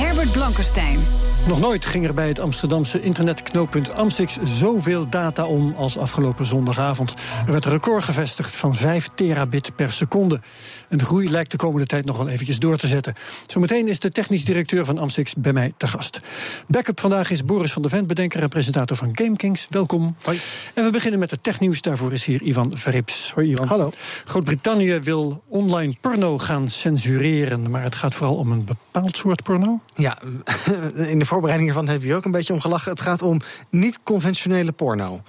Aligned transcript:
Herbert 0.00 0.32
Blankenstein. 0.32 1.29
Nog 1.46 1.60
nooit 1.60 1.86
ging 1.86 2.06
er 2.06 2.14
bij 2.14 2.28
het 2.28 2.38
Amsterdamse 2.38 3.00
internetknooppunt 3.00 3.94
Amsix 3.94 4.38
zoveel 4.42 5.08
data 5.08 5.46
om 5.46 5.74
als 5.76 5.98
afgelopen 5.98 6.46
zondagavond. 6.46 7.14
Er 7.46 7.52
werd 7.52 7.64
een 7.64 7.70
record 7.70 8.04
gevestigd 8.04 8.56
van 8.56 8.74
5 8.74 9.08
terabit 9.14 9.76
per 9.76 9.92
seconde. 9.92 10.40
En 10.88 10.98
de 10.98 11.04
groei 11.04 11.30
lijkt 11.30 11.50
de 11.50 11.56
komende 11.56 11.86
tijd 11.86 12.04
nog 12.04 12.16
wel 12.16 12.28
eventjes 12.28 12.58
door 12.58 12.76
te 12.76 12.86
zetten. 12.86 13.14
Zometeen 13.46 13.88
is 13.88 14.00
de 14.00 14.10
technisch 14.10 14.44
directeur 14.44 14.84
van 14.84 14.98
Amsix 14.98 15.34
bij 15.34 15.52
mij 15.52 15.72
te 15.76 15.86
gast. 15.86 16.20
Backup 16.66 17.00
vandaag 17.00 17.30
is 17.30 17.44
Boris 17.44 17.72
van 17.72 17.82
der 17.82 17.90
Vent, 17.90 18.06
bedenker 18.06 18.42
en 18.42 18.48
presentator 18.48 18.96
van 18.96 19.08
GameKings. 19.12 19.66
Welkom. 19.70 20.16
Hoi. 20.22 20.40
En 20.74 20.84
we 20.84 20.90
beginnen 20.90 21.20
met 21.20 21.30
het 21.30 21.42
technieuws. 21.42 21.80
Daarvoor 21.80 22.12
is 22.12 22.24
hier 22.24 22.42
Ivan 22.42 22.76
Verrips. 22.76 23.32
Hoi 23.34 23.50
Ivan. 23.50 23.68
Hallo. 23.68 23.90
Groot-Brittannië 24.24 24.98
wil 24.98 25.42
online 25.48 25.94
porno 26.00 26.38
gaan 26.38 26.68
censureren. 26.68 27.70
Maar 27.70 27.82
het 27.82 27.94
gaat 27.94 28.14
vooral 28.14 28.36
om 28.36 28.52
een 28.52 28.64
bepaald 28.64 29.16
soort 29.16 29.42
porno. 29.42 29.80
Ja, 29.94 30.18
in 31.12 31.18
de 31.18 31.24
voorbereiding 31.30 31.70
hiervan 31.70 31.88
heb 31.88 32.02
je 32.02 32.14
ook 32.14 32.24
een 32.24 32.30
beetje 32.30 32.52
om 32.52 32.60
gelachen. 32.60 32.90
Het 32.90 33.00
gaat 33.00 33.22
om 33.22 33.40
niet-conventionele 33.70 34.72
porno. 34.72 35.22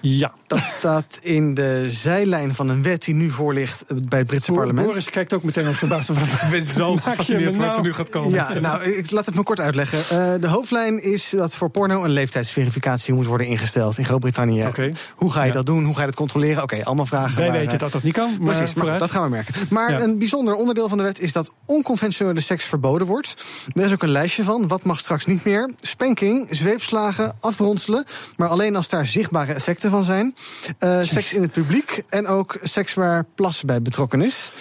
Ja. 0.00 0.32
Dat 0.46 0.60
staat 0.78 1.18
in 1.20 1.54
de 1.54 1.84
zijlijn 1.90 2.54
van 2.54 2.68
een 2.68 2.82
wet 2.82 3.04
die 3.04 3.14
nu 3.14 3.30
voor 3.30 3.54
ligt 3.54 3.84
bij 4.08 4.18
het 4.18 4.26
Britse 4.28 4.50
Bo- 4.52 4.56
parlement. 4.56 4.86
Boris 4.86 5.10
kijkt 5.10 5.32
ook 5.32 5.42
meteen 5.42 5.66
als 5.66 5.76
verbaasd. 5.76 6.08
Ik 6.10 6.16
ben 6.50 6.62
zo 6.82 6.96
gefascineerd 6.96 7.56
wat 7.56 7.76
er 7.76 7.82
nu 7.82 7.92
gaat 7.92 8.08
komen. 8.08 8.32
Ja, 8.32 8.58
nou, 8.58 8.82
ik 8.82 9.10
laat 9.10 9.26
het 9.26 9.34
me 9.34 9.42
kort 9.42 9.60
uitleggen. 9.60 9.98
Eh, 9.98 10.40
de 10.40 10.48
hoofdlijn 10.48 11.02
is 11.02 11.32
dat 11.36 11.54
voor 11.54 11.70
porno 11.70 12.04
een 12.04 12.10
leeftijdsverificatie 12.10 13.14
moet 13.14 13.26
worden 13.26 13.46
ingesteld 13.46 13.98
in 13.98 14.04
Groot-Brittannië. 14.04 14.70
Hoe 15.16 15.32
ga 15.32 15.40
je 15.40 15.46
Ja. 15.46 15.52
dat 15.52 15.66
doen? 15.66 15.84
Hoe 15.84 15.94
ga 15.94 16.00
je 16.00 16.06
dat 16.06 16.14
controleren? 16.16 16.62
Oké, 16.62 16.84
allemaal 16.84 17.06
vragen. 17.06 17.36
Wij 17.38 17.48
waar, 17.48 17.58
weten 17.58 17.78
dat 17.78 17.92
dat 17.92 18.02
niet 18.02 18.12
kan. 18.14 18.36
Maar 18.40 18.56
Precies, 18.56 18.74
maar 18.76 18.98
dat 18.98 19.10
gaan 19.10 19.22
we 19.22 19.28
merken. 19.28 19.54
Maar 19.70 19.90
Ja. 19.90 20.00
een 20.00 20.18
bijzonder 20.18 20.54
onderdeel 20.54 20.88
van 20.88 20.98
de 20.98 21.04
wet 21.04 21.20
is 21.20 21.32
dat 21.32 21.52
onconventionele 21.64 22.40
seks 22.40 22.64
verboden 22.64 23.06
wordt. 23.06 23.34
Er 23.74 23.84
is 23.84 23.92
ook 23.92 24.02
een 24.02 24.08
lijstje 24.10 24.44
van. 24.44 24.68
Wat 24.68 24.84
mag 24.84 24.98
straks 24.98 25.26
niet 25.26 25.44
meer? 25.44 25.70
Spanking, 25.80 26.48
zweepslagen, 26.50 27.36
afronselen. 27.40 28.04
Maar 28.36 28.48
alleen 28.48 28.76
als 28.76 28.88
daar 28.88 29.06
zichtbare 29.06 29.52
effecten 29.52 29.85
van 29.90 30.02
zijn. 30.04 30.34
Eh, 30.78 31.00
seks 31.02 31.34
in 31.34 31.42
het 31.42 31.52
publiek 31.52 32.02
en 32.08 32.26
ook 32.26 32.58
seks 32.62 32.94
waar 32.94 33.24
plas 33.34 33.62
bij 33.62 33.82
betrokken 33.82 34.22
is. 34.22 34.52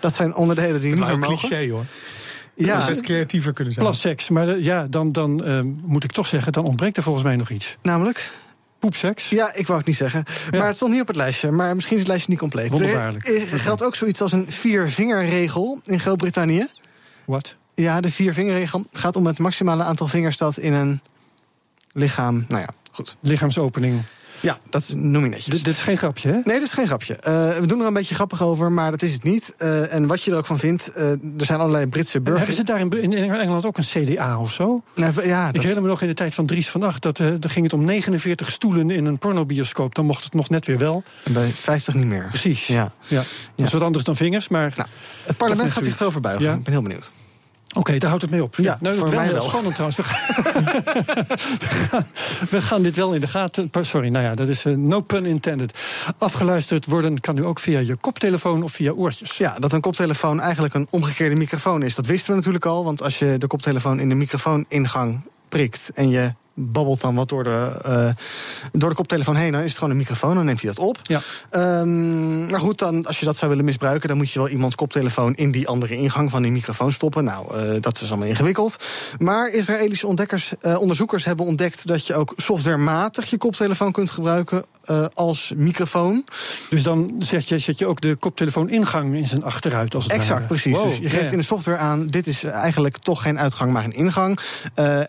Dat 0.00 0.14
zijn 0.14 0.34
onderdelen 0.34 0.80
die 0.80 0.94
niet 0.94 1.08
een 1.08 1.20
cliché 1.20 1.70
hoor. 1.70 1.84
Ja, 2.54 2.78
Dat 2.78 2.86
best 2.86 3.00
creatiever 3.00 3.52
kunnen 3.52 3.72
zijn. 3.72 3.86
Plasseks. 3.86 4.28
Maar 4.28 4.48
eh, 4.48 4.64
ja, 4.64 4.86
dan, 4.90 5.12
dan 5.12 5.44
eh, 5.44 5.60
moet 5.82 6.04
ik 6.04 6.12
toch 6.12 6.26
zeggen, 6.26 6.52
dan 6.52 6.64
ontbreekt 6.64 6.96
er 6.96 7.02
volgens 7.02 7.24
mij 7.24 7.36
nog 7.36 7.50
iets. 7.50 7.76
namelijk. 7.82 8.30
Poepseks. 8.78 9.28
Ja, 9.28 9.54
ik 9.54 9.66
wou 9.66 9.78
het 9.78 9.86
niet 9.88 9.96
zeggen. 9.96 10.24
Ja. 10.50 10.58
Maar 10.58 10.66
het 10.66 10.76
stond 10.76 10.92
niet 10.92 11.00
op 11.00 11.06
het 11.06 11.16
lijstje. 11.16 11.50
Maar 11.50 11.74
misschien 11.74 11.94
is 11.94 12.02
het 12.02 12.10
lijstje 12.10 12.30
niet 12.30 12.40
compleet. 12.40 12.70
Wonderbaarlijk. 12.70 13.28
Er 13.28 13.60
geldt 13.60 13.82
ook 13.82 13.94
zoiets 13.94 14.20
als 14.20 14.32
een 14.32 14.46
viervingerregel 14.48 15.80
in 15.84 16.00
Groot-Brittannië. 16.00 16.66
Wat? 17.24 17.54
Ja, 17.74 18.00
de 18.00 18.10
viervingerregel 18.10 18.84
gaat 18.92 19.16
om 19.16 19.26
het 19.26 19.38
maximale 19.38 19.82
aantal 19.82 20.08
vingers 20.08 20.36
dat 20.36 20.58
in 20.58 20.72
een 20.72 21.00
lichaam. 21.92 22.44
Nou 22.48 22.60
ja, 22.60 22.68
goed. 22.92 23.16
Lichaamsopening. 23.20 24.02
Ja, 24.44 24.58
dat 24.70 24.92
noem 24.96 25.22
je 25.22 25.28
netjes. 25.28 25.54
Dit, 25.54 25.64
dit 25.64 25.74
is 25.74 25.82
geen 25.82 25.98
grapje, 25.98 26.28
hè? 26.28 26.34
Nee, 26.44 26.58
dat 26.58 26.66
is 26.66 26.72
geen 26.72 26.86
grapje. 26.86 27.16
Eh, 27.16 27.58
we 27.58 27.66
doen 27.66 27.80
er 27.80 27.86
een 27.86 27.92
beetje 27.92 28.14
grappig 28.14 28.42
over, 28.42 28.72
maar 28.72 28.90
dat 28.90 29.02
is 29.02 29.12
het 29.12 29.22
niet. 29.22 29.54
Eh, 29.56 29.94
en 29.94 30.06
wat 30.06 30.22
je 30.22 30.30
er 30.30 30.36
ook 30.36 30.46
van 30.46 30.58
vindt, 30.58 30.92
eh, 30.92 31.10
er 31.10 31.18
zijn 31.36 31.58
allerlei 31.58 31.86
Britse 31.86 32.18
En 32.18 32.24
hebben 32.24 32.32
burgers. 32.32 32.56
ze 32.56 32.64
daar 32.64 32.80
in, 32.80 33.12
in 33.12 33.12
Engeland 33.12 33.66
ook 33.66 33.78
een 33.78 33.84
CDA 33.84 34.38
of 34.38 34.52
zo? 34.52 34.82
Nou, 34.94 35.26
ja, 35.26 35.46
Ik 35.46 35.52
dat, 35.52 35.62
herinner 35.62 35.82
me 35.82 35.88
nog 35.88 36.02
in 36.02 36.08
de 36.08 36.14
tijd 36.14 36.34
van 36.34 36.46
Dries 36.46 36.68
van 36.68 36.82
Acht... 36.82 37.02
dat 37.02 37.18
er 37.18 37.38
ging 37.40 37.64
het 37.64 37.72
om 37.72 37.84
49 37.84 38.50
stoelen 38.50 38.90
in 38.90 39.04
een 39.04 39.18
pornobioscoop. 39.18 39.94
Dan 39.94 40.04
mocht 40.04 40.24
het 40.24 40.34
nog 40.34 40.48
net 40.48 40.66
weer 40.66 40.78
wel. 40.78 41.02
bij 41.24 41.48
50 41.48 41.94
niet 41.94 42.06
meer. 42.06 42.26
Precies. 42.28 42.66
Ja. 42.66 42.92
ja. 43.06 43.22
Dat 43.54 43.66
is 43.66 43.72
wat 43.72 43.82
anders 43.82 44.04
dan 44.04 44.16
vingers, 44.16 44.48
maar... 44.48 44.72
Nou, 44.76 44.88
het 45.22 45.36
parlement 45.36 45.70
gaat 45.70 45.84
zich 45.84 46.00
erover 46.00 46.20
buigen. 46.20 46.46
Ja. 46.46 46.54
Ik 46.54 46.62
ben 46.62 46.72
heel 46.72 46.82
benieuwd. 46.82 47.10
Oké, 47.74 47.98
daar 47.98 48.08
houdt 48.08 48.22
het 48.22 48.30
mee 48.30 48.42
op. 48.42 48.56
Ja, 48.56 48.76
nou, 48.80 48.96
voor 48.96 49.10
wel 49.10 49.14
mij 49.14 49.24
heel 49.24 49.34
wel. 49.34 49.42
spannend 49.42 49.74
trouwens. 49.74 49.98
We 49.98 50.04
gaan, 50.04 50.24
we, 52.50 52.60
gaan, 52.60 52.82
dit 52.82 52.96
wel 52.96 53.14
in 53.14 53.20
de 53.20 53.26
gaten. 53.26 53.70
Sorry, 53.80 54.08
nou 54.08 54.24
ja, 54.24 54.34
dat 54.34 54.48
is 54.48 54.64
eh, 54.64 54.74
no 54.74 55.00
pun 55.00 55.24
intended. 55.24 55.78
Afgeluisterd 56.18 56.86
worden 56.86 57.20
kan 57.20 57.34
nu 57.34 57.44
ook 57.44 57.58
via 57.58 57.78
je 57.78 57.96
koptelefoon 57.96 58.62
of 58.62 58.72
via 58.72 58.90
oortjes. 58.90 59.36
Ja, 59.36 59.58
dat 59.58 59.72
een 59.72 59.80
koptelefoon 59.80 60.40
eigenlijk 60.40 60.74
een 60.74 60.88
omgekeerde 60.90 61.34
microfoon 61.34 61.82
is. 61.82 61.94
Dat 61.94 62.06
wisten 62.06 62.30
we 62.30 62.36
natuurlijk 62.36 62.66
al, 62.66 62.84
want 62.84 63.02
als 63.02 63.18
je 63.18 63.38
de 63.38 63.46
koptelefoon 63.46 64.00
in 64.00 64.08
de 64.08 64.14
microfooningang 64.14 65.20
prikt 65.48 65.90
en 65.94 66.08
je 66.08 66.34
babbelt 66.54 67.00
dan 67.00 67.14
wat 67.14 67.28
door 67.28 67.44
de, 67.44 67.80
eh, 67.84 68.08
door 68.72 68.88
de 68.88 68.94
koptelefoon 68.94 69.36
heen, 69.36 69.52
dan 69.52 69.60
is 69.60 69.68
het 69.68 69.78
gewoon 69.78 69.92
een 69.92 69.98
microfoon, 69.98 70.34
dan 70.34 70.44
neemt 70.44 70.60
hij 70.60 70.72
dat 70.74 70.84
op. 70.84 70.98
Ja. 71.02 71.20
Ehm, 71.50 72.50
maar 72.50 72.60
goed, 72.60 72.78
dan, 72.78 73.06
als 73.06 73.20
je 73.20 73.24
dat 73.24 73.36
zou 73.36 73.50
willen 73.50 73.64
misbruiken, 73.64 74.08
dan 74.08 74.16
moet 74.16 74.30
je 74.30 74.38
wel 74.38 74.48
iemands 74.48 74.74
koptelefoon 74.74 75.34
in 75.34 75.50
die 75.50 75.68
andere 75.68 75.96
ingang 75.96 76.30
van 76.30 76.42
die 76.42 76.52
microfoon 76.52 76.92
stoppen. 76.92 77.24
Nou, 77.24 77.56
eh, 77.56 77.82
dat 77.82 78.00
is 78.00 78.08
allemaal 78.08 78.28
ingewikkeld. 78.28 78.76
Maar 79.18 79.48
Israëlische 79.48 80.06
ontdekkers, 80.06 80.52
eh, 80.60 80.80
onderzoekers 80.80 81.24
hebben 81.24 81.46
ontdekt 81.46 81.86
dat 81.86 82.06
je 82.06 82.14
ook 82.14 82.32
softwarematig 82.36 83.30
je 83.30 83.38
koptelefoon 83.38 83.92
kunt 83.92 84.10
gebruiken 84.10 84.64
als 85.14 85.52
microfoon. 85.56 86.24
Dus 86.70 86.82
dan 86.82 87.14
zet 87.18 87.48
je, 87.48 87.58
zet 87.58 87.78
je 87.78 87.86
ook 87.86 88.00
de 88.00 88.16
koptelefoon-ingang 88.16 89.14
in 89.14 89.26
zijn 89.26 89.42
achteruit. 89.42 89.94
Als 89.94 90.04
het 90.04 90.12
Exact, 90.12 90.32
ware. 90.32 90.46
precies. 90.46 90.76
Wow, 90.76 90.88
dus 90.88 90.98
je 90.98 91.08
geeft 91.08 91.24
ja. 91.24 91.30
in 91.30 91.38
de 91.38 91.44
software 91.44 91.78
aan, 91.78 92.06
dit 92.06 92.26
is 92.26 92.44
eigenlijk 92.44 92.98
toch 92.98 93.22
geen 93.22 93.38
uitgang, 93.38 93.72
maar 93.72 93.84
een 93.84 93.92
ingang. 93.92 94.38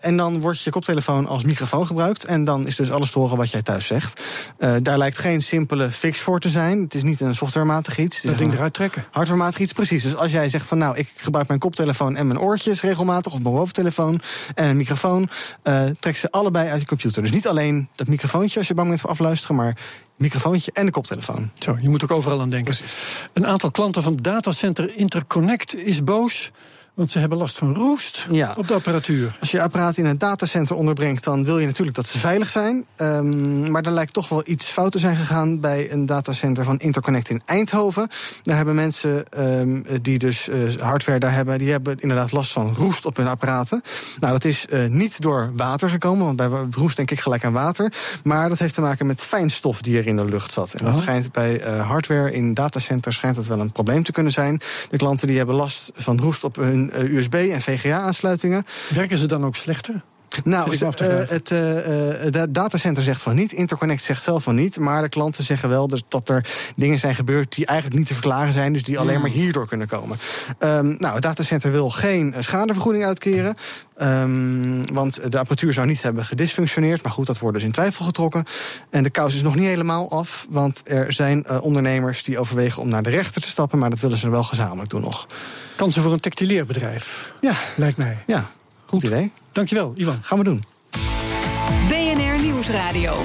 En 0.00 0.16
dan 0.16 0.40
wordt 0.40 0.60
je 0.60 0.70
koptelefoon 0.70 1.26
als 1.26 1.35
microfoon 1.44 1.86
gebruikt. 1.86 2.24
En 2.24 2.44
dan 2.44 2.66
is 2.66 2.76
dus 2.76 2.90
alles 2.90 3.10
te 3.10 3.18
horen 3.18 3.36
wat 3.36 3.50
jij 3.50 3.62
thuis 3.62 3.86
zegt. 3.86 4.20
Eh, 4.58 4.74
daar 4.78 4.98
lijkt 4.98 5.18
geen 5.18 5.42
simpele 5.42 5.90
fix 5.90 6.20
voor 6.20 6.40
te 6.40 6.48
zijn. 6.48 6.80
Het 6.80 6.94
is 6.94 7.02
niet 7.02 7.20
een 7.20 7.34
softwarematig 7.34 7.98
iets. 7.98 8.22
Dat 8.22 8.38
ding 8.38 8.52
eruit 8.52 8.74
trekken. 8.74 9.04
hardwarematig 9.10 9.58
iets, 9.58 9.72
precies. 9.72 10.02
Dus 10.02 10.16
als 10.16 10.32
jij 10.32 10.48
zegt 10.48 10.66
van 10.66 10.78
nou, 10.78 10.96
ik 10.96 11.08
gebruik 11.16 11.48
mijn 11.48 11.60
koptelefoon 11.60 12.16
en 12.16 12.26
mijn 12.26 12.40
oortjes 12.40 12.80
regelmatig, 12.80 13.32
of 13.32 13.42
mijn 13.42 13.54
hoofdtelefoon 13.54 14.20
en 14.54 14.68
een 14.68 14.76
microfoon, 14.76 15.28
eh, 15.62 15.84
trek 16.00 16.16
ze 16.16 16.30
allebei 16.30 16.68
uit 16.68 16.80
je 16.80 16.86
computer. 16.86 17.22
Dus 17.22 17.30
niet 17.30 17.46
alleen 17.46 17.88
dat 17.94 18.06
microfoontje 18.06 18.58
als 18.58 18.68
je 18.68 18.74
bang 18.74 18.88
bent 18.88 19.00
voor 19.00 19.10
afluisteren, 19.10 19.56
maar 19.56 19.76
microfoontje 20.16 20.72
en 20.72 20.86
de 20.86 20.92
koptelefoon. 20.92 21.50
Zo, 21.58 21.76
je 21.80 21.88
moet 21.88 22.02
ook 22.02 22.10
overal 22.10 22.40
aan 22.40 22.50
denken. 22.50 22.76
Een 23.32 23.46
aantal 23.46 23.70
klanten 23.70 24.02
van 24.02 24.16
datacenter 24.16 24.96
Interconnect 24.96 25.74
is 25.74 26.04
boos. 26.04 26.50
Want 26.96 27.10
ze 27.10 27.18
hebben 27.18 27.38
last 27.38 27.58
van 27.58 27.74
roest 27.74 28.26
Ja. 28.30 28.54
op 28.56 28.68
de 28.68 28.74
apparatuur. 28.74 29.36
Als 29.40 29.50
je 29.50 29.62
apparaten 29.62 30.02
in 30.04 30.08
een 30.10 30.18
datacenter 30.18 30.76
onderbrengt, 30.76 31.24
dan 31.24 31.44
wil 31.44 31.58
je 31.58 31.66
natuurlijk 31.66 31.96
dat 31.96 32.06
ze 32.06 32.18
veilig 32.18 32.48
zijn. 32.48 32.84
Ehm, 32.96 33.70
maar 33.70 33.82
er 33.82 33.90
lijkt 33.92 34.12
toch 34.12 34.28
wel 34.28 34.42
iets 34.46 34.66
fout 34.66 34.92
te 34.92 34.98
zijn 34.98 35.16
gegaan 35.16 35.60
bij 35.60 35.92
een 35.92 36.06
datacenter 36.06 36.64
van 36.64 36.78
Interconnect 36.78 37.28
in 37.28 37.42
Eindhoven. 37.44 38.08
Daar 38.42 38.56
hebben 38.56 38.74
mensen 38.74 39.24
ehm, 39.30 39.82
die 40.02 40.18
dus 40.18 40.48
eh, 40.48 40.58
hardware 40.80 41.18
daar 41.18 41.32
hebben, 41.32 41.58
die 41.58 41.70
hebben 41.70 41.98
inderdaad 41.98 42.32
last 42.32 42.52
van 42.52 42.74
roest 42.74 43.06
op 43.06 43.16
hun 43.16 43.26
apparaten. 43.28 43.82
Nou, 44.18 44.32
dat 44.32 44.44
is 44.44 44.66
eh, 44.66 44.86
niet 44.86 45.20
door 45.20 45.52
water 45.56 45.90
gekomen, 45.90 46.24
want 46.24 46.36
bij 46.36 46.48
roest 46.70 46.96
denk 46.96 47.10
ik 47.10 47.20
gelijk 47.20 47.44
aan 47.44 47.52
water. 47.52 47.92
Maar 48.24 48.48
dat 48.48 48.58
heeft 48.58 48.74
te 48.74 48.80
maken 48.80 49.06
met 49.06 49.20
fijnstof 49.20 49.80
die 49.82 49.98
er 49.98 50.06
in 50.06 50.16
de 50.16 50.24
lucht 50.24 50.52
zat. 50.52 50.72
En 50.72 50.84
dat 50.84 50.94
Oh. 50.94 51.00
schijnt 51.00 51.32
bij 51.32 51.60
eh, 51.60 51.88
hardware 51.88 52.32
in 52.32 52.54
datacenters 52.54 53.16
schijnt 53.16 53.36
dat 53.36 53.46
wel 53.46 53.60
een 53.60 53.72
probleem 53.72 54.02
te 54.02 54.12
kunnen 54.12 54.32
zijn. 54.32 54.60
De 54.90 54.96
klanten 54.96 55.26
die 55.26 55.36
hebben 55.36 55.54
last 55.54 55.90
van 55.94 56.20
roest 56.20 56.44
op 56.44 56.56
hun 56.56 56.85
eh, 56.90 57.12
USB- 57.12 57.34
en 57.34 57.62
VGA-aansluitingen. 57.62 58.64
Werken 58.94 59.18
ze 59.18 59.26
dan 59.26 59.44
ook 59.44 59.56
slechter? 59.56 60.02
Nou, 60.44 60.76
eh, 60.76 60.88
het 61.28 61.50
eh, 61.50 62.26
eh, 62.26 62.32
da- 62.32 62.46
datacenter 62.46 63.02
zegt 63.02 63.22
van 63.22 63.34
niet, 63.34 63.52
Interconnect 63.52 64.02
zegt 64.02 64.22
zelf 64.22 64.42
van 64.42 64.54
niet, 64.54 64.78
maar 64.78 65.02
de 65.02 65.08
klanten 65.08 65.44
zeggen 65.44 65.68
wel 65.68 65.88
dat, 65.88 66.02
dat 66.08 66.28
er 66.28 66.48
dingen 66.76 66.98
zijn 66.98 67.14
gebeurd 67.14 67.54
die 67.54 67.66
eigenlijk 67.66 67.98
niet 67.98 68.08
te 68.08 68.14
verklaren 68.14 68.52
zijn, 68.52 68.72
dus 68.72 68.82
die 68.82 68.98
alleen 68.98 69.20
maar 69.20 69.30
hierdoor 69.30 69.68
kunnen 69.68 69.86
komen. 69.86 70.18
Ehm, 70.58 70.86
nou, 70.98 71.14
het 71.14 71.22
datacenter 71.22 71.72
wil 71.72 71.90
geen 71.90 72.34
schadevergoeding 72.38 73.04
uitkeren, 73.04 73.56
ehm, 73.96 74.84
want 74.92 75.14
de 75.32 75.38
apparatuur 75.38 75.72
zou 75.72 75.86
niet 75.86 76.02
hebben 76.02 76.24
gedysfunctioneerd, 76.24 77.02
maar 77.02 77.12
goed, 77.12 77.26
dat 77.26 77.38
wordt 77.38 77.56
dus 77.56 77.66
in 77.66 77.72
twijfel 77.72 78.04
getrokken. 78.04 78.44
En 78.90 79.02
de 79.02 79.10
kous 79.10 79.34
is 79.34 79.42
nog 79.42 79.54
niet 79.54 79.64
helemaal 79.66 80.10
af, 80.10 80.46
want 80.50 80.82
er 80.84 81.12
zijn 81.12 81.50
ondernemers 81.60 82.22
die 82.22 82.38
overwegen 82.38 82.82
om 82.82 82.88
naar 82.88 83.02
de 83.02 83.10
rechter 83.10 83.42
te 83.42 83.48
stappen, 83.48 83.78
maar 83.78 83.90
dat 83.90 84.00
willen 84.00 84.18
ze 84.18 84.30
wel 84.30 84.42
gezamenlijk 84.44 84.90
doen 84.90 85.00
nog. 85.00 85.26
Kansen 85.76 86.02
voor 86.02 86.12
een 86.12 86.20
textileerbedrijf, 86.20 87.32
Ja, 87.40 87.54
lijkt 87.76 87.96
mij. 87.96 88.16
ja, 88.26 88.50
goed 88.86 89.02
idee. 89.02 89.32
Dankjewel, 89.52 89.92
Ivan. 89.96 90.18
Gaan 90.22 90.38
we 90.38 90.44
doen. 90.44 90.64
BNR 91.88 92.42
Nieuwsradio. 92.42 93.16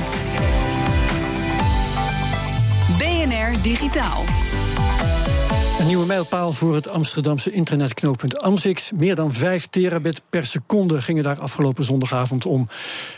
BNR 2.97 3.61
Digitaal. 3.61 4.40
Een 5.81 5.87
nieuwe 5.87 6.05
mijlpaal 6.05 6.51
voor 6.51 6.75
het 6.75 6.89
Amsterdamse 6.89 7.51
internetknooppunt 7.51 8.41
Amsix. 8.41 8.91
Meer 8.91 9.15
dan 9.15 9.33
5 9.33 9.67
terabit 9.67 10.21
per 10.29 10.45
seconde 10.45 11.01
gingen 11.01 11.23
daar 11.23 11.39
afgelopen 11.39 11.83
zondagavond 11.83 12.45
om. 12.45 12.67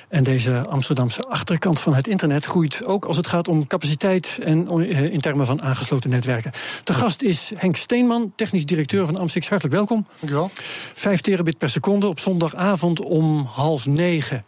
En 0.07 0.23
deze 0.23 0.67
Amsterdamse 0.67 1.21
achterkant 1.21 1.79
van 1.79 1.93
het 1.93 2.07
internet 2.07 2.45
groeit 2.45 2.85
ook 2.85 3.05
als 3.05 3.17
het 3.17 3.27
gaat 3.27 3.47
om 3.47 3.67
capaciteit 3.67 4.39
en 4.43 4.67
eh, 4.69 5.03
in 5.03 5.21
termen 5.21 5.45
van 5.45 5.61
aangesloten 5.61 6.09
netwerken. 6.09 6.51
De 6.83 6.93
gast 6.93 7.21
is 7.21 7.51
Henk 7.55 7.75
Steenman, 7.75 8.33
technisch 8.35 8.65
directeur 8.65 9.05
van 9.05 9.17
Amsix. 9.17 9.49
Hartelijk 9.49 9.75
welkom. 9.75 10.07
Dankjewel. 10.19 10.51
5 10.93 11.21
terabit 11.21 11.57
per 11.57 11.69
seconde 11.69 12.07
op 12.07 12.19
zondagavond 12.19 13.01
om 13.01 13.45
half 13.51 13.85
negen. 13.85 14.45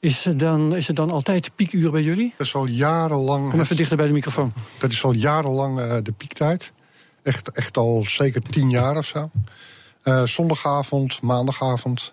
Is 0.00 0.24
het, 0.24 0.38
dan, 0.38 0.76
is 0.76 0.86
het 0.86 0.96
dan 0.96 1.10
altijd 1.10 1.50
piekuur 1.54 1.90
bij 1.90 2.02
jullie? 2.02 2.34
Dat 2.36 2.46
is 2.46 2.54
al 2.54 2.66
jarenlang. 2.66 3.50
Kom 3.50 3.60
even 3.60 3.76
dichter 3.76 3.96
bij 3.96 4.06
de 4.06 4.12
microfoon. 4.12 4.52
Dat 4.78 4.90
is 4.90 5.04
al 5.04 5.12
jarenlang 5.12 5.80
uh, 5.80 5.96
de 6.02 6.12
piektijd. 6.12 6.72
Echt, 7.28 7.50
echt 7.50 7.76
al 7.76 8.04
zeker 8.08 8.42
tien 8.42 8.70
jaar 8.70 8.96
of 8.96 9.06
zo. 9.06 9.30
Uh, 10.04 10.22
zondagavond, 10.24 11.22
maandagavond, 11.22 12.12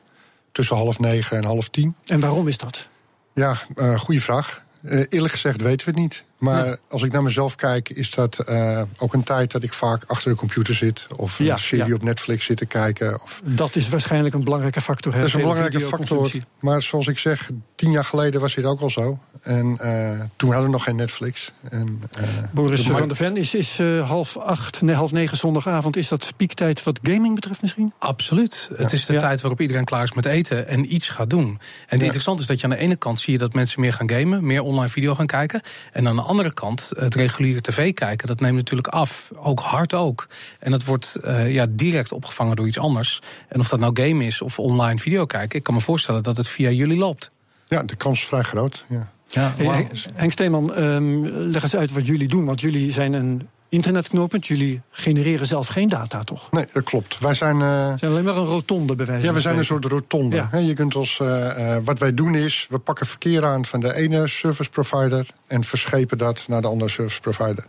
tussen 0.52 0.76
half 0.76 1.00
negen 1.00 1.38
en 1.38 1.46
half 1.46 1.70
tien. 1.70 1.96
En 2.06 2.20
waarom 2.20 2.48
is 2.48 2.58
dat? 2.58 2.88
Ja, 3.34 3.56
uh, 3.76 4.00
goede 4.00 4.22
vraag. 4.22 4.64
eerlijk 5.10 5.34
gezegd 5.34 5.62
weten 5.62 5.86
we 5.86 5.92
het 5.92 6.02
niet. 6.02 6.24
Maar 6.38 6.66
ja. 6.66 6.78
als 6.90 7.04
ik 7.04 7.12
naar 7.12 7.24
mezelf 7.24 7.56
kijk, 7.56 7.90
is 7.90 8.12
dat 8.12 8.46
uh, 8.50 8.82
ook 8.98 9.14
een 9.14 9.24
tijd 9.24 9.52
dat 9.52 9.64
ik 9.64 9.74
vaak 9.74 10.04
achter 10.08 10.32
de 10.32 10.38
computer 10.38 10.76
zit. 10.76 11.08
Of 11.16 11.40
een 11.40 11.46
ja, 11.46 11.58
serie 11.58 11.86
ja. 11.86 11.94
op 11.94 12.04
Netflix 12.04 12.46
zit 12.46 12.58
te 12.58 12.66
kijken. 12.66 13.22
Of... 13.22 13.42
Dat 13.44 13.76
is 13.76 13.90
waarschijnlijk 13.90 14.36
een 14.36 14.44
belangrijke 14.44 14.82
factor. 14.82 15.14
Dat 15.14 15.26
is 15.26 15.34
een 15.34 15.42
belangrijke 15.42 15.80
factor. 15.80 16.32
Maar 16.60 16.82
zoals 16.82 17.08
ik 17.08 17.18
zeg, 17.18 17.50
tien 17.76 17.92
jaar 17.92 18.06
geleden 18.06 18.42
was 18.42 18.56
dit 18.56 18.66
ook 18.66 18.82
al 18.82 18.90
zo. 18.90 19.20
En 19.42 19.78
uh, 19.82 20.22
toen 20.36 20.50
hadden 20.50 20.66
we 20.66 20.72
nog 20.72 20.84
geen 20.84 20.96
Netflix. 20.96 21.52
En, 21.70 22.02
uh, 22.20 22.28
Boris 22.52 22.84
de 22.84 22.92
van 22.92 23.08
der 23.08 23.18
Ven, 23.18 23.38
is, 23.38 23.56
is 23.56 23.78
half 24.04 24.38
acht, 24.38 24.82
nee, 24.82 24.96
half 24.96 25.12
negen 25.12 25.38
zondagavond... 25.38 25.96
is 25.96 26.08
dat 26.08 26.34
piektijd 26.36 26.84
wat 26.84 27.00
gaming 27.04 27.36
betreft 27.36 27.62
misschien? 27.62 27.94
Absoluut. 28.00 28.70
Het 28.76 28.94
is 28.94 29.06
de 29.06 29.16
tijd 29.16 29.42
waarop 29.42 29.62
iedereen 29.62 29.84
klaar 29.84 30.04
is 30.04 30.14
met 30.14 30.26
eten 30.26 30.68
en 30.68 30.94
iets 30.94 31.10
gaat 31.10 31.30
doen. 31.30 31.48
En 31.48 31.58
het 31.86 32.04
interessante 32.04 32.42
is 32.42 32.48
dat 32.48 32.60
je 32.60 32.64
aan 32.64 32.70
de 32.70 32.78
ene 32.78 32.96
kant 32.96 33.20
zie 33.20 33.34
je 33.34 33.40
dat 33.40 33.54
mensen 33.54 33.82
meer 33.82 33.94
gaan 33.94 34.10
gamen... 34.10 34.46
meer 34.46 34.62
online 34.62 34.90
video 34.90 35.16
gaan 35.16 35.26
kijken. 35.26 35.62
En 35.92 36.08
aan 36.08 36.16
de 36.16 36.22
andere 36.22 36.54
kant, 36.54 36.92
het 36.98 37.16
reguliere 37.16 37.62
tv 37.62 37.94
kijken, 37.94 38.28
dat 38.28 38.40
neemt 38.40 38.56
natuurlijk 38.56 38.88
af. 38.88 39.32
Ook 39.36 39.60
hard 39.60 39.94
ook. 39.94 40.28
En 40.60 40.72
dat 40.72 40.84
wordt 40.84 41.18
uh, 41.24 41.54
ja, 41.54 41.66
direct 41.70 42.12
opgevangen 42.12 42.56
door 42.56 42.68
iets 42.68 42.80
anders. 42.80 43.22
En 43.48 43.60
of 43.60 43.70
dat 43.70 43.80
nou 43.80 44.02
game 44.02 44.26
is 44.26 44.42
of 44.42 44.60
online 44.60 45.00
video 45.00 45.26
kijken, 45.26 45.58
ik 45.58 45.64
kan 45.64 45.74
me 45.74 45.82
voorstellen 45.82 46.24
dat 46.24 46.38
het 46.38 46.48
via 46.48 46.70
jullie 46.70 46.98
loopt. 46.98 47.34
Ja, 47.68 47.84
de 47.84 47.96
kans 47.96 48.20
is 48.20 48.26
vrij 48.26 48.44
groot. 48.44 48.86
Ja. 48.88 49.14
Ja, 49.28 49.54
wow. 49.58 49.72
hey, 49.72 49.88
Henk 50.14 50.32
Steeman, 50.32 50.78
um, 50.84 51.26
leg 51.26 51.64
eens 51.64 51.76
uit 51.76 51.92
wat 51.92 52.08
jullie 52.08 52.28
doen. 52.28 52.46
Want 52.46 52.62
jullie 52.62 52.92
zijn 52.92 53.14
een 53.14 53.50
internetknooppunt. 53.70 54.48
Jullie 54.48 54.82
genereren 54.92 55.48
zelf 55.48 55.68
geen 55.68 55.90
data, 55.90 56.24
toch? 56.24 56.52
Nee, 56.52 56.66
dat 56.74 56.84
klopt. 56.84 57.20
Wij 57.20 57.34
zijn, 57.34 57.56
uh, 57.56 57.94
zijn 57.98 58.12
alleen 58.12 58.24
maar 58.24 58.36
een 58.36 58.46
rotonde 58.46 58.96
bij 58.96 59.06
wijze 59.06 59.28
Ja, 59.28 59.34
we 59.34 59.40
zijn 59.40 59.58
een 59.58 59.66
soort 59.66 59.86
rotonde. 59.86 60.48
Ja. 60.52 60.58
je 60.58 60.74
kunt 60.74 60.96
ons, 60.96 61.20
uh, 61.22 61.28
uh, 61.28 61.78
wat 61.84 62.00
wij 62.00 62.14
doen 62.14 62.36
is, 62.36 62.68
we 62.70 62.80
pakken 62.80 63.06
verkeer 63.06 63.46
aan 63.46 63.66
van 63.66 63.80
de 63.80 63.96
ene 63.96 64.28
service 64.28 64.70
provider 64.70 65.28
en 65.48 65.64
verschepen 65.64 66.18
dat 66.18 66.44
naar 66.48 66.62
de 66.62 66.68
andere 66.68 66.90
service 66.90 67.22
provider. 67.22 67.66